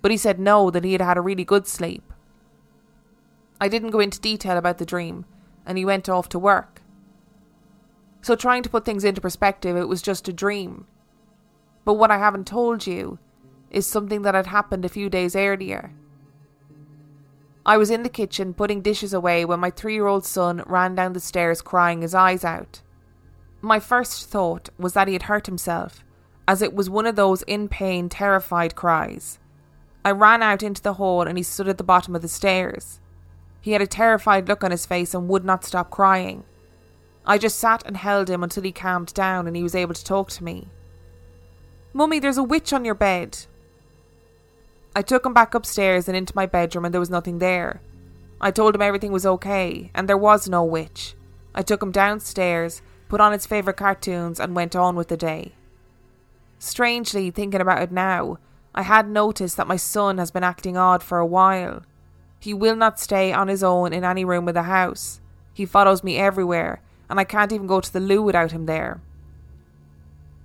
But 0.00 0.12
he 0.12 0.16
said 0.16 0.38
no, 0.38 0.70
that 0.70 0.84
he 0.84 0.92
had 0.92 1.00
had 1.00 1.16
a 1.16 1.22
really 1.22 1.44
good 1.44 1.66
sleep. 1.66 2.12
I 3.60 3.66
didn't 3.66 3.90
go 3.90 3.98
into 3.98 4.20
detail 4.20 4.56
about 4.56 4.78
the 4.78 4.86
dream, 4.86 5.24
and 5.66 5.76
he 5.76 5.84
went 5.84 6.08
off 6.08 6.28
to 6.28 6.38
work. 6.38 6.82
So, 8.22 8.36
trying 8.36 8.62
to 8.62 8.70
put 8.70 8.84
things 8.84 9.02
into 9.02 9.20
perspective, 9.20 9.76
it 9.76 9.88
was 9.88 10.02
just 10.02 10.28
a 10.28 10.32
dream. 10.32 10.86
But 11.84 11.94
what 11.94 12.10
I 12.10 12.18
haven't 12.18 12.46
told 12.46 12.86
you 12.86 13.18
is 13.70 13.86
something 13.86 14.22
that 14.22 14.34
had 14.34 14.46
happened 14.46 14.84
a 14.84 14.88
few 14.88 15.10
days 15.10 15.36
earlier. 15.36 15.92
I 17.66 17.76
was 17.76 17.90
in 17.90 18.02
the 18.02 18.08
kitchen 18.08 18.54
putting 18.54 18.82
dishes 18.82 19.12
away 19.14 19.44
when 19.44 19.60
my 19.60 19.70
three 19.70 19.94
year 19.94 20.06
old 20.06 20.24
son 20.24 20.62
ran 20.66 20.94
down 20.94 21.12
the 21.12 21.20
stairs 21.20 21.62
crying 21.62 22.02
his 22.02 22.14
eyes 22.14 22.44
out. 22.44 22.82
My 23.62 23.80
first 23.80 24.28
thought 24.28 24.68
was 24.78 24.92
that 24.92 25.08
he 25.08 25.14
had 25.14 25.24
hurt 25.24 25.46
himself, 25.46 26.04
as 26.46 26.60
it 26.60 26.74
was 26.74 26.90
one 26.90 27.06
of 27.06 27.16
those 27.16 27.42
in 27.42 27.68
pain, 27.68 28.10
terrified 28.10 28.74
cries. 28.74 29.38
I 30.04 30.10
ran 30.10 30.42
out 30.42 30.62
into 30.62 30.82
the 30.82 30.94
hall 30.94 31.22
and 31.22 31.38
he 31.38 31.42
stood 31.42 31.68
at 31.68 31.78
the 31.78 31.84
bottom 31.84 32.14
of 32.14 32.20
the 32.20 32.28
stairs. 32.28 33.00
He 33.62 33.72
had 33.72 33.80
a 33.80 33.86
terrified 33.86 34.46
look 34.46 34.62
on 34.62 34.70
his 34.70 34.84
face 34.84 35.14
and 35.14 35.28
would 35.28 35.44
not 35.44 35.64
stop 35.64 35.90
crying. 35.90 36.44
I 37.24 37.38
just 37.38 37.58
sat 37.58 37.82
and 37.86 37.96
held 37.96 38.28
him 38.28 38.42
until 38.42 38.62
he 38.62 38.72
calmed 38.72 39.14
down 39.14 39.46
and 39.46 39.56
he 39.56 39.62
was 39.62 39.74
able 39.74 39.94
to 39.94 40.04
talk 40.04 40.28
to 40.32 40.44
me. 40.44 40.68
Mummy, 41.94 42.18
there's 42.18 42.36
a 42.36 42.42
witch 42.42 42.74
on 42.74 42.84
your 42.84 42.94
bed. 42.94 43.46
I 44.94 45.00
took 45.00 45.24
him 45.24 45.32
back 45.32 45.54
upstairs 45.54 46.06
and 46.08 46.16
into 46.16 46.36
my 46.36 46.44
bedroom 46.44 46.84
and 46.84 46.92
there 46.92 47.00
was 47.00 47.08
nothing 47.08 47.38
there. 47.38 47.80
I 48.40 48.50
told 48.50 48.74
him 48.74 48.82
everything 48.82 49.12
was 49.12 49.24
okay 49.24 49.90
and 49.94 50.06
there 50.06 50.18
was 50.18 50.46
no 50.48 50.62
witch. 50.62 51.14
I 51.54 51.62
took 51.62 51.82
him 51.82 51.92
downstairs 51.92 52.82
put 53.14 53.20
on 53.20 53.30
his 53.30 53.46
favourite 53.46 53.76
cartoons, 53.76 54.40
and 54.40 54.56
went 54.56 54.74
on 54.74 54.96
with 54.96 55.06
the 55.06 55.16
day. 55.16 55.52
Strangely, 56.58 57.30
thinking 57.30 57.60
about 57.60 57.82
it 57.82 57.92
now, 57.92 58.38
I 58.74 58.82
had 58.82 59.08
noticed 59.08 59.56
that 59.56 59.68
my 59.68 59.76
son 59.76 60.18
has 60.18 60.32
been 60.32 60.42
acting 60.42 60.76
odd 60.76 61.00
for 61.00 61.18
a 61.18 61.26
while. 61.26 61.82
He 62.40 62.52
will 62.52 62.76
not 62.76 62.98
stay 62.98 63.32
on 63.32 63.46
his 63.46 63.62
own 63.62 63.92
in 63.92 64.02
any 64.04 64.24
room 64.24 64.48
of 64.48 64.54
the 64.54 64.64
house. 64.64 65.20
He 65.52 65.64
follows 65.64 66.02
me 66.02 66.16
everywhere, 66.16 66.80
and 67.08 67.20
I 67.20 67.24
can't 67.24 67.52
even 67.52 67.68
go 67.68 67.80
to 67.80 67.92
the 67.92 68.00
loo 68.00 68.20
without 68.20 68.50
him 68.50 68.66
there. 68.66 69.00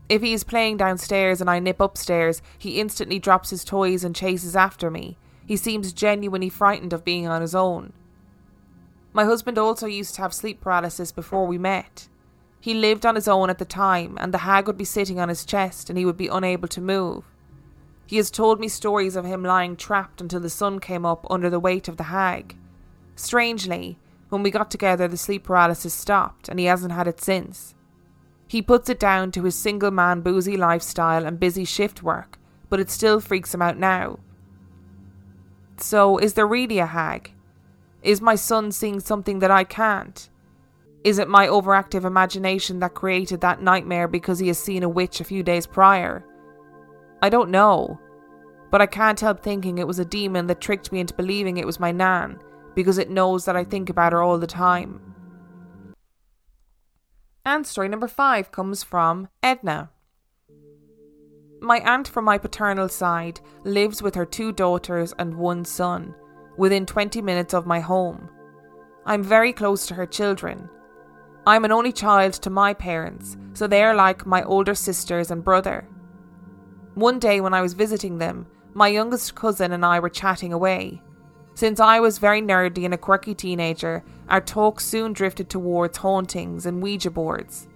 If 0.09 0.23
he 0.23 0.33
is 0.33 0.43
playing 0.43 0.77
downstairs 0.77 1.39
and 1.39 1.49
I 1.49 1.59
nip 1.59 1.79
upstairs, 1.79 2.41
he 2.57 2.81
instantly 2.81 3.19
drops 3.19 3.51
his 3.51 3.63
toys 3.63 4.03
and 4.03 4.15
chases 4.15 4.55
after 4.55 4.89
me. 4.89 5.17
He 5.45 5.55
seems 5.55 5.93
genuinely 5.93 6.49
frightened 6.49 6.93
of 6.93 7.05
being 7.05 7.27
on 7.27 7.41
his 7.41 7.53
own. 7.53 7.93
My 9.13 9.23
husband 9.23 9.57
also 9.57 9.85
used 9.85 10.15
to 10.15 10.21
have 10.21 10.33
sleep 10.33 10.61
paralysis 10.61 11.11
before 11.11 11.45
we 11.45 11.57
met. 11.59 12.07
He 12.59 12.73
lived 12.73 13.05
on 13.05 13.15
his 13.15 13.27
own 13.27 13.49
at 13.49 13.57
the 13.57 13.65
time, 13.65 14.17
and 14.19 14.33
the 14.33 14.39
hag 14.39 14.67
would 14.67 14.77
be 14.77 14.85
sitting 14.85 15.19
on 15.19 15.29
his 15.29 15.45
chest 15.45 15.89
and 15.89 15.97
he 15.97 16.05
would 16.05 16.17
be 16.17 16.27
unable 16.27 16.67
to 16.69 16.81
move. 16.81 17.23
He 18.05 18.17
has 18.17 18.31
told 18.31 18.59
me 18.59 18.67
stories 18.67 19.15
of 19.15 19.25
him 19.25 19.43
lying 19.43 19.75
trapped 19.75 20.21
until 20.21 20.39
the 20.39 20.49
sun 20.49 20.79
came 20.79 21.05
up 21.05 21.27
under 21.29 21.49
the 21.49 21.59
weight 21.59 21.87
of 21.87 21.97
the 21.97 22.03
hag. 22.05 22.57
Strangely, 23.15 23.99
when 24.29 24.41
we 24.41 24.49
got 24.49 24.71
together, 24.71 25.07
the 25.07 25.17
sleep 25.17 25.43
paralysis 25.43 25.93
stopped, 25.93 26.49
and 26.49 26.59
he 26.59 26.65
hasn't 26.65 26.93
had 26.93 27.07
it 27.07 27.21
since. 27.21 27.75
He 28.49 28.63
puts 28.63 28.89
it 28.89 28.99
down 28.99 29.31
to 29.33 29.43
his 29.43 29.53
single 29.53 29.91
man 29.91 30.21
boozy 30.21 30.57
lifestyle 30.57 31.23
and 31.23 31.39
busy 31.39 31.65
shift 31.65 32.01
work, 32.01 32.39
but 32.67 32.79
it 32.79 32.89
still 32.89 33.19
freaks 33.19 33.53
him 33.53 33.61
out 33.61 33.77
now. 33.77 34.17
So, 35.77 36.17
is 36.17 36.33
there 36.33 36.47
really 36.47 36.79
a 36.79 36.87
hag? 36.87 37.31
Is 38.01 38.21
my 38.21 38.33
son 38.33 38.71
seeing 38.71 39.01
something 39.01 39.37
that 39.37 39.51
I 39.51 39.65
can't? 39.65 40.27
Is 41.03 41.19
it 41.19 41.29
my 41.29 41.45
overactive 41.45 42.05
imagination 42.05 42.79
that 42.79 42.95
created 42.95 43.39
that 43.41 43.61
nightmare 43.61 44.07
because 44.07 44.39
he 44.39 44.47
has 44.47 44.57
seen 44.57 44.81
a 44.81 44.89
witch 44.89 45.21
a 45.21 45.25
few 45.25 45.43
days 45.43 45.67
prior? 45.67 46.25
I 47.21 47.29
don't 47.29 47.51
know, 47.51 47.99
but 48.71 48.81
I 48.81 48.87
can't 48.87 49.19
help 49.19 49.43
thinking 49.43 49.77
it 49.77 49.87
was 49.87 49.99
a 49.99 50.05
demon 50.05 50.47
that 50.47 50.59
tricked 50.59 50.91
me 50.91 50.99
into 50.99 51.13
believing 51.13 51.57
it 51.57 51.67
was 51.67 51.79
my 51.79 51.91
Nan 51.91 52.39
because 52.73 52.97
it 52.97 53.11
knows 53.11 53.45
that 53.45 53.55
I 53.55 53.63
think 53.63 53.91
about 53.91 54.11
her 54.11 54.23
all 54.23 54.39
the 54.39 54.47
time. 54.47 55.08
And 57.45 57.65
story 57.65 57.89
number 57.89 58.07
five 58.07 58.51
comes 58.51 58.83
from 58.83 59.27
Edna. 59.41 59.91
My 61.61 61.79
aunt 61.79 62.07
from 62.07 62.25
my 62.25 62.37
paternal 62.37 62.89
side 62.89 63.39
lives 63.63 64.01
with 64.01 64.15
her 64.15 64.25
two 64.25 64.51
daughters 64.51 65.13
and 65.19 65.35
one 65.35 65.65
son, 65.65 66.15
within 66.57 66.85
20 66.85 67.21
minutes 67.21 67.53
of 67.53 67.65
my 67.65 67.79
home. 67.79 68.29
I'm 69.05 69.23
very 69.23 69.51
close 69.51 69.85
to 69.87 69.95
her 69.95 70.05
children, 70.05 70.69
I'm 71.49 71.65
an 71.65 71.71
only 71.71 71.91
child 71.91 72.33
to 72.33 72.51
my 72.51 72.75
parents, 72.75 73.35
so 73.53 73.65
they 73.65 73.83
are 73.83 73.95
like 73.95 74.25
my 74.25 74.43
older 74.43 74.75
sisters 74.75 75.31
and 75.31 75.43
brother. 75.43 75.87
One 76.93 77.17
day 77.17 77.41
when 77.41 77.55
I 77.55 77.61
was 77.61 77.73
visiting 77.73 78.19
them, 78.19 78.45
my 78.73 78.87
youngest 78.87 79.33
cousin 79.33 79.71
and 79.71 79.83
I 79.83 79.99
were 79.99 80.09
chatting 80.09 80.53
away. 80.53 81.01
Since 81.55 81.79
I 81.79 82.01
was 82.01 82.19
very 82.19 82.39
nerdy 82.39 82.85
and 82.85 82.93
a 82.93 82.99
quirky 82.99 83.33
teenager, 83.33 84.03
our 84.29 84.39
talk 84.39 84.79
soon 84.79 85.13
drifted 85.13 85.49
towards 85.49 85.97
hauntings 85.97 86.65
and 86.65 86.81
Ouija 86.81 87.11
boards. 87.11 87.67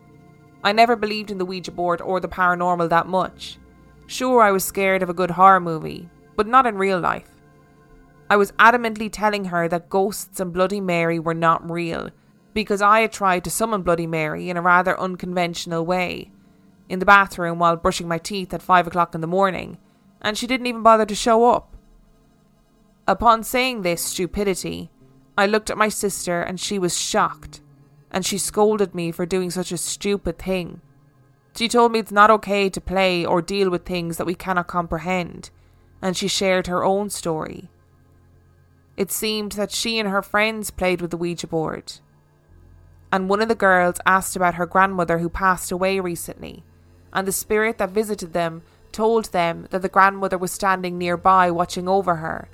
I 0.63 0.71
never 0.71 0.95
believed 0.95 1.31
in 1.31 1.37
the 1.37 1.45
Ouija 1.45 1.71
board 1.71 1.99
or 1.99 2.19
the 2.19 2.29
paranormal 2.29 2.89
that 2.89 3.07
much. 3.07 3.57
Sure, 4.07 4.41
I 4.41 4.51
was 4.51 4.63
scared 4.63 5.03
of 5.03 5.09
a 5.09 5.13
good 5.13 5.31
horror 5.31 5.59
movie, 5.59 6.09
but 6.35 6.47
not 6.47 6.65
in 6.65 6.77
real 6.77 6.99
life. 6.99 7.29
I 8.29 8.37
was 8.37 8.51
adamantly 8.53 9.09
telling 9.11 9.45
her 9.45 9.67
that 9.67 9.89
ghosts 9.89 10.39
and 10.39 10.53
Bloody 10.53 10.79
Mary 10.79 11.19
were 11.19 11.33
not 11.33 11.69
real 11.69 12.09
because 12.53 12.81
I 12.81 13.01
had 13.01 13.11
tried 13.11 13.43
to 13.43 13.49
summon 13.49 13.81
Bloody 13.81 14.07
Mary 14.07 14.49
in 14.49 14.57
a 14.57 14.61
rather 14.61 14.99
unconventional 14.99 15.85
way 15.85 16.31
in 16.89 16.99
the 16.99 17.05
bathroom 17.05 17.59
while 17.59 17.75
brushing 17.75 18.07
my 18.07 18.17
teeth 18.17 18.53
at 18.53 18.61
five 18.61 18.87
o'clock 18.87 19.15
in 19.15 19.21
the 19.21 19.27
morning, 19.27 19.77
and 20.21 20.37
she 20.37 20.47
didn't 20.47 20.67
even 20.67 20.83
bother 20.83 21.05
to 21.05 21.15
show 21.15 21.49
up. 21.49 21.75
Upon 23.07 23.43
saying 23.43 23.81
this 23.81 24.01
stupidity, 24.01 24.91
I 25.37 25.47
looked 25.47 25.69
at 25.69 25.77
my 25.77 25.89
sister 25.89 26.41
and 26.41 26.59
she 26.59 26.77
was 26.77 26.97
shocked, 26.97 27.61
and 28.11 28.25
she 28.25 28.37
scolded 28.37 28.93
me 28.93 29.11
for 29.11 29.25
doing 29.25 29.49
such 29.49 29.71
a 29.71 29.77
stupid 29.77 30.37
thing. 30.37 30.81
She 31.55 31.67
told 31.67 31.91
me 31.91 31.99
it's 31.99 32.11
not 32.11 32.31
okay 32.31 32.69
to 32.69 32.81
play 32.81 33.25
or 33.25 33.41
deal 33.41 33.69
with 33.69 33.85
things 33.85 34.17
that 34.17 34.27
we 34.27 34.35
cannot 34.35 34.67
comprehend, 34.67 35.49
and 36.01 36.15
she 36.15 36.27
shared 36.27 36.67
her 36.67 36.83
own 36.83 37.09
story. 37.09 37.69
It 38.95 39.11
seemed 39.11 39.53
that 39.53 39.71
she 39.71 39.99
and 39.99 40.09
her 40.09 40.21
friends 40.21 40.69
played 40.69 41.01
with 41.01 41.11
the 41.11 41.17
Ouija 41.17 41.47
board, 41.47 41.93
and 43.11 43.29
one 43.29 43.41
of 43.41 43.47
the 43.47 43.55
girls 43.55 43.97
asked 44.05 44.35
about 44.35 44.55
her 44.55 44.65
grandmother 44.65 45.19
who 45.19 45.29
passed 45.29 45.71
away 45.71 45.99
recently, 45.99 46.63
and 47.11 47.27
the 47.27 47.31
spirit 47.31 47.77
that 47.79 47.89
visited 47.89 48.33
them 48.33 48.63
told 48.91 49.25
them 49.25 49.67
that 49.71 49.81
the 49.81 49.89
grandmother 49.89 50.37
was 50.37 50.51
standing 50.51 50.97
nearby 50.97 51.49
watching 51.49 51.87
over 51.87 52.17
her. 52.17 52.49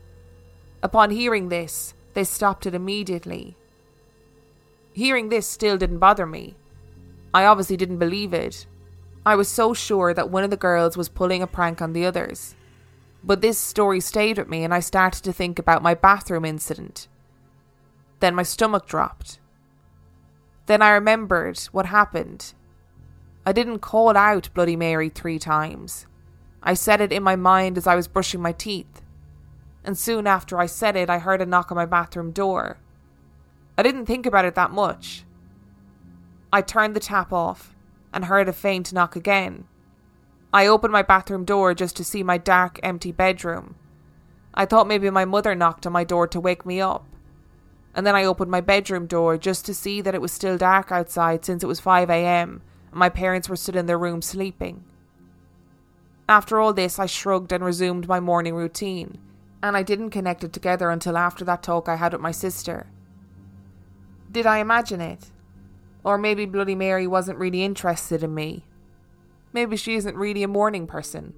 Upon 0.82 1.12
hearing 1.12 1.50
this, 1.50 1.94
they 2.19 2.25
stopped 2.25 2.65
it 2.65 2.75
immediately. 2.75 3.55
Hearing 4.91 5.29
this 5.29 5.47
still 5.47 5.77
didn't 5.77 5.99
bother 5.99 6.25
me. 6.25 6.58
I 7.34 7.45
obviously 7.45 7.77
didn't 7.77 7.99
believe 7.99 8.34
it. 8.34 8.65
I 9.25 9.38
was 9.38 9.47
so 9.47 9.73
sure 9.73 10.13
that 10.13 10.29
one 10.29 10.43
of 10.43 10.49
the 10.49 10.58
girls 10.58 10.97
was 10.97 11.08
pulling 11.08 11.41
a 11.41 11.47
prank 11.47 11.82
on 11.82 11.93
the 11.93 12.05
others. 12.05 12.55
But 13.23 13.39
this 13.39 13.58
story 13.58 14.01
stayed 14.01 14.38
with 14.38 14.49
me, 14.49 14.65
and 14.65 14.73
I 14.73 14.82
started 14.82 15.23
to 15.23 15.32
think 15.32 15.60
about 15.60 15.82
my 15.82 15.93
bathroom 15.93 16.43
incident. 16.43 17.08
Then 18.19 18.36
my 18.36 18.43
stomach 18.43 18.86
dropped. 18.86 19.39
Then 20.65 20.82
I 20.82 20.89
remembered 20.89 21.58
what 21.71 21.86
happened. 21.86 22.53
I 23.45 23.53
didn't 23.53 23.79
call 23.79 24.17
out 24.17 24.49
Bloody 24.53 24.75
Mary 24.75 25.08
three 25.08 25.39
times. 25.39 26.05
I 26.62 26.73
said 26.73 26.99
it 26.99 27.13
in 27.13 27.23
my 27.23 27.38
mind 27.38 27.77
as 27.77 27.88
I 27.88 27.95
was 27.95 28.10
brushing 28.10 28.41
my 28.41 28.51
teeth. 28.51 29.01
And 29.84 29.98
soon 29.98 30.28
after 30.28 30.58
I 30.60 30.65
said 30.65 30.96
it, 30.96 31.10
I 31.10 31.20
heard 31.20 31.42
a 31.42 31.46
knock 31.46 31.72
on 31.72 31.76
my 31.76 31.86
bathroom 31.86 32.32
door. 32.32 32.78
I 33.78 33.84
didn't 33.84 34.06
think 34.06 34.26
about 34.26 34.46
it 34.46 34.56
that 34.56 34.72
much. 34.72 35.24
I 36.52 36.62
turned 36.62 36.96
the 36.96 37.00
tap 37.00 37.32
off 37.32 37.76
and 38.13 38.26
heard 38.26 38.50
a 38.50 38.54
faint 38.54 38.92
knock 38.92 39.15
again. 39.15 39.65
I 40.52 40.68
opened 40.68 40.92
my 40.92 41.04
bathroom 41.04 41.46
door 41.46 41.74
just 41.74 41.96
to 41.98 42.04
see 42.04 42.24
my 42.24 42.38
dark, 42.38 42.80
empty 42.82 43.12
bedroom. 43.12 43.76
I 44.54 44.65
thought 44.65 44.88
maybe 44.88 45.10
my 45.10 45.26
mother 45.26 45.56
knocked 45.56 45.86
on 45.86 45.94
my 45.94 46.04
door 46.04 46.28
to 46.28 46.39
wake 46.39 46.65
me 46.65 46.82
up 46.82 47.06
and 47.96 48.06
then 48.06 48.15
I 48.15 48.24
opened 48.24 48.52
my 48.52 48.62
bedroom 48.62 49.08
door 49.08 49.38
just 49.38 49.65
to 49.65 49.74
see 49.74 50.02
that 50.02 50.15
it 50.15 50.22
was 50.22 50.32
still 50.32 50.58
dark 50.58 50.92
outside 50.92 51.44
since 51.44 51.63
it 51.63 51.68
was 51.68 51.82
5am 51.82 52.10
and 52.10 52.62
my 52.92 53.10
parents 53.10 53.50
were 53.50 53.56
still 53.56 53.78
in 53.78 53.88
their 53.88 54.00
room 54.00 54.22
sleeping. 54.22 54.84
After 56.28 56.60
all 56.60 56.74
this, 56.74 57.00
I 57.00 57.08
shrugged 57.08 57.52
and 57.52 57.63
resumed 57.63 58.08
my 58.08 58.20
morning 58.20 58.54
routine, 58.54 59.18
and 59.62 59.76
I 59.76 59.84
didn't 59.84 60.12
connect 60.12 60.43
it 60.43 60.54
together 60.54 60.89
until 60.89 61.17
after 61.17 61.43
that 61.45 61.63
talk 61.63 61.89
I 61.89 61.95
had 61.95 62.13
with 62.13 62.22
my 62.22 62.32
sister. 62.32 62.88
Did 64.32 64.45
I 64.45 64.60
imagine 64.60 65.02
it? 65.02 65.32
Or 66.04 66.17
maybe 66.17 66.45
Bloody 66.45 66.76
Mary 66.76 67.08
wasn't 67.08 67.39
really 67.39 67.63
interested 67.63 68.24
in 68.24 68.34
me. 68.34 68.65
Maybe 69.52 69.76
she 69.76 69.95
isn't 69.95 70.15
really 70.15 70.43
a 70.43 70.48
morning 70.48 70.88
person. 70.88 71.34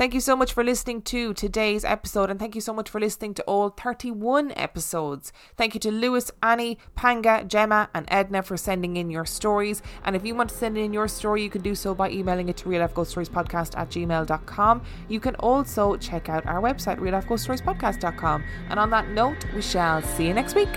Thank 0.00 0.14
you 0.14 0.20
so 0.20 0.34
much 0.34 0.54
for 0.54 0.64
listening 0.64 1.02
to 1.02 1.34
today's 1.34 1.84
episode, 1.84 2.30
and 2.30 2.40
thank 2.40 2.54
you 2.54 2.62
so 2.62 2.72
much 2.72 2.88
for 2.88 2.98
listening 2.98 3.34
to 3.34 3.42
all 3.42 3.68
31 3.68 4.50
episodes. 4.56 5.30
Thank 5.58 5.74
you 5.74 5.80
to 5.80 5.90
Lewis, 5.90 6.30
Annie, 6.42 6.78
Panga, 6.96 7.44
Gemma, 7.46 7.90
and 7.92 8.06
Edna 8.08 8.42
for 8.42 8.56
sending 8.56 8.96
in 8.96 9.10
your 9.10 9.26
stories. 9.26 9.82
And 10.02 10.16
if 10.16 10.24
you 10.24 10.34
want 10.34 10.48
to 10.48 10.56
send 10.56 10.78
in 10.78 10.94
your 10.94 11.06
story, 11.06 11.42
you 11.42 11.50
can 11.50 11.60
do 11.60 11.74
so 11.74 11.94
by 11.94 12.08
emailing 12.08 12.48
it 12.48 12.56
to 12.56 12.70
reallifeghoststoriespodcast 12.70 13.76
at 13.76 13.90
gmail.com. 13.90 14.82
You 15.08 15.20
can 15.20 15.34
also 15.34 15.98
check 15.98 16.30
out 16.30 16.46
our 16.46 16.62
website, 16.62 16.96
reallifeghoststoriespodcast.com. 16.96 18.44
And 18.70 18.80
on 18.80 18.88
that 18.88 19.10
note, 19.10 19.44
we 19.54 19.60
shall 19.60 20.00
see 20.00 20.28
you 20.28 20.32
next 20.32 20.54
week. 20.54 20.70